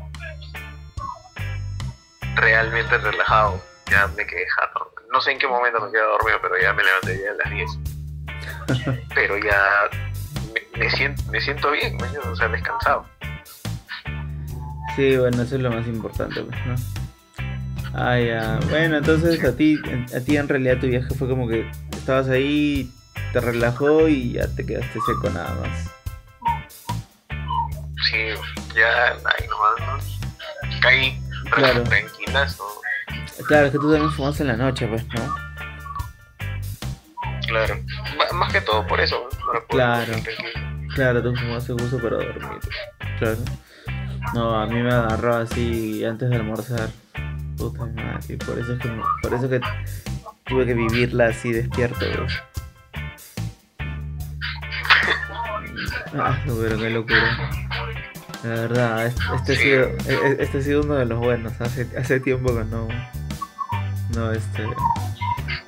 [2.36, 3.62] realmente relajado.
[3.90, 4.94] Ya me quedé jato.
[5.12, 7.50] No sé en qué momento me quedé dormido, pero ya me levanté ya a las
[7.52, 9.00] 10.
[9.16, 9.90] pero ya
[10.78, 12.26] me, siento, me siento bien, ¿me entiendes?
[12.32, 13.06] o sea, descansado.
[14.96, 16.76] Sí, bueno, eso es lo más importante, pues, ¿no?
[17.96, 18.60] Ah, ya.
[18.70, 19.80] Bueno, entonces a ti,
[20.16, 22.92] a ti en realidad tu viaje fue como que estabas ahí,
[23.34, 25.92] te relajó y ya te quedaste seco nada más.
[28.10, 28.18] Sí,
[28.76, 30.80] ya ahí nomás, ¿no?
[30.82, 31.20] Caí
[31.52, 31.84] Claro.
[31.84, 33.46] tranquilas, ¿no?
[33.46, 35.43] Claro, es que tú también fumas en la noche, pues, ¿no?
[37.54, 37.76] Claro.
[38.34, 39.46] Más que todo por eso, ¿no?
[39.46, 40.14] Para poder Claro.
[40.96, 42.60] Claro, tú fumaste justo para dormir.
[43.20, 43.38] Claro.
[44.34, 46.90] No, a mí me agarró así antes de almorzar.
[47.58, 49.62] Puta madre, y por eso es que, me- por eso que
[50.46, 52.34] tuve que vivirla así despierto, pues.
[56.16, 57.50] Ah, pero qué locura.
[58.44, 61.54] La verdad, es- este, ha sido, e- e- este ha sido uno de los buenos.
[61.60, 62.88] Hace, hace tiempo que no.
[64.16, 64.64] No, este.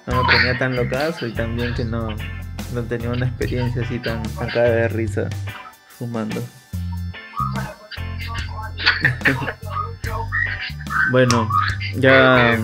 [0.08, 2.10] No me ponía tan locazo y también que no,
[2.74, 5.30] no tenía una experiencia así tan, cara de risa
[5.98, 6.42] fumando.
[11.12, 11.50] bueno,
[11.98, 12.58] ya,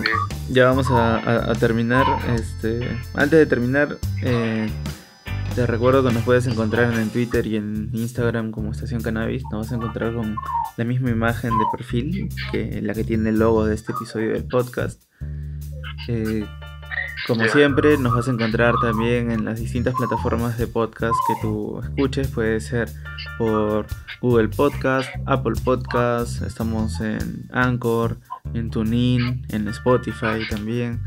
[0.50, 2.04] ya vamos a, a- a terminar.
[2.34, 4.68] Este, antes de terminar, eh,
[5.54, 9.42] te recuerdo que nos puedes encontrar en Twitter y en Instagram como Estación Cannabis.
[9.50, 10.36] Nos vas a encontrar con
[10.76, 14.44] la misma imagen de perfil que la que tiene el logo de este episodio del
[14.44, 15.02] podcast.
[16.08, 16.46] Eh,
[17.26, 21.80] como siempre, nos vas a encontrar también en las distintas plataformas de podcast que tú
[21.82, 22.28] escuches.
[22.28, 22.88] Puede ser
[23.38, 23.86] por
[24.20, 28.18] Google Podcast, Apple Podcast, estamos en Anchor,
[28.54, 31.00] en TuneIn, en Spotify también.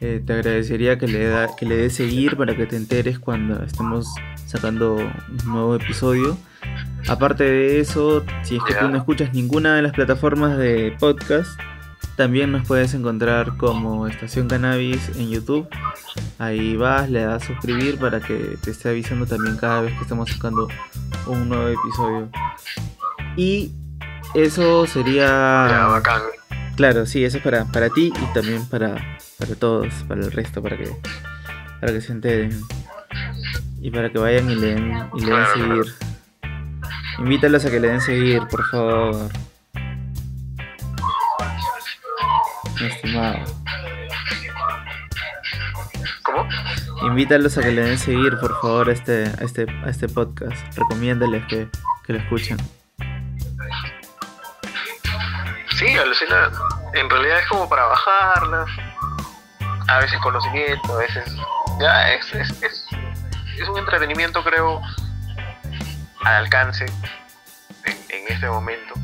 [0.00, 3.62] Eh, te agradecería que le, da, que le des seguir para que te enteres cuando
[3.64, 4.06] estemos
[4.46, 6.36] sacando un nuevo episodio.
[7.08, 11.58] Aparte de eso, si es que tú no escuchas ninguna de las plataformas de podcast,
[12.18, 15.68] también nos puedes encontrar como Estación Cannabis en YouTube.
[16.40, 20.28] Ahí vas, le das suscribir para que te esté avisando también cada vez que estamos
[20.28, 20.66] sacando
[21.28, 22.28] un nuevo episodio.
[23.36, 23.70] Y
[24.34, 25.26] eso Ya, sería...
[25.92, 26.22] bacán.
[26.76, 28.96] Claro, sí, eso es para, para ti y también para,
[29.38, 30.90] para todos, para el resto, para que,
[31.80, 32.60] para que se enteren.
[33.80, 35.94] Y para que vayan y le den, y le den Claro, seguir.
[37.20, 39.28] Invítalos a que le den seguir, por favor.
[42.80, 43.38] Mi estimado.
[46.22, 46.48] ¿Cómo?
[47.02, 50.56] Invítalos a que le den seguir, por favor, a este, a este, a este podcast.
[50.76, 51.68] Recomiéndales que,
[52.04, 52.58] que lo escuchen.
[55.76, 56.50] Sí, alucina.
[56.94, 58.68] En realidad es como para bajarlas.
[59.88, 61.36] A veces conocimiento, a veces.
[61.80, 62.86] Ya, es, es, es,
[63.60, 64.80] es un entretenimiento, creo,
[66.24, 66.86] al alcance
[67.84, 68.94] en, en este momento.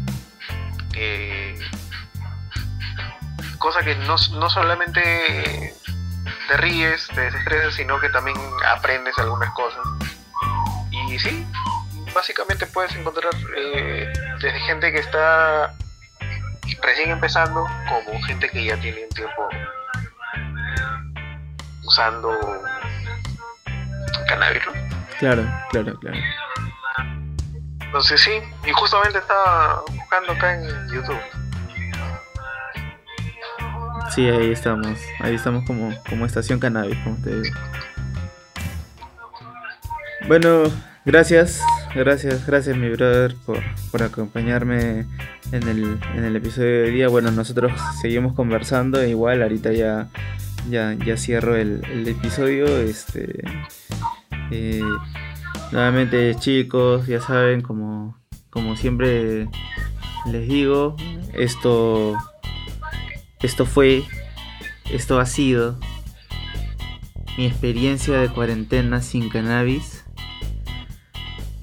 [0.94, 1.58] Eh,
[3.64, 5.74] cosa que no, no solamente
[6.48, 8.36] te ríes, te desestresas, sino que también
[8.68, 9.80] aprendes algunas cosas.
[10.90, 11.46] Y sí,
[12.14, 15.74] básicamente puedes encontrar eh, desde gente que está
[16.82, 19.48] recién empezando como gente que ya tiene un tiempo
[21.84, 22.38] usando
[24.28, 24.72] cannabis, ¿no?
[25.18, 26.18] Claro, claro, claro.
[27.80, 31.43] Entonces sí, y justamente estaba buscando acá en YouTube.
[34.14, 34.96] Sí, ahí estamos.
[35.18, 37.56] Ahí estamos como, como estación cannabis, como te digo.
[40.28, 40.62] Bueno,
[41.04, 41.60] gracias.
[41.96, 43.58] Gracias, gracias mi brother por,
[43.90, 45.06] por acompañarme
[45.50, 47.08] en el, en el episodio de día.
[47.08, 49.04] Bueno, nosotros seguimos conversando.
[49.04, 50.08] Igual ahorita ya,
[50.70, 52.66] ya, ya cierro el, el episodio.
[52.66, 53.42] Este,
[54.52, 54.80] eh,
[55.72, 58.16] nuevamente chicos, ya saben, como,
[58.50, 59.48] como siempre
[60.26, 60.96] les digo,
[61.32, 62.16] esto
[63.44, 64.04] esto fue,
[64.90, 65.78] esto ha sido
[67.36, 70.04] mi experiencia de cuarentena sin cannabis.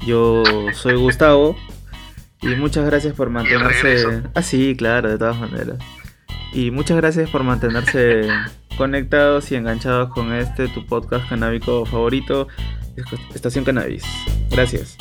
[0.06, 1.56] Yo soy Gustavo
[2.42, 4.24] y muchas gracias por mantenerse.
[4.36, 5.78] Ah, sí, claro, de todas maneras.
[6.54, 8.28] Y muchas gracias por mantenerse
[8.78, 12.48] conectados y enganchados con este tu podcast canábico favorito,
[13.34, 14.04] Estación Cannabis.
[14.50, 14.98] Gracias.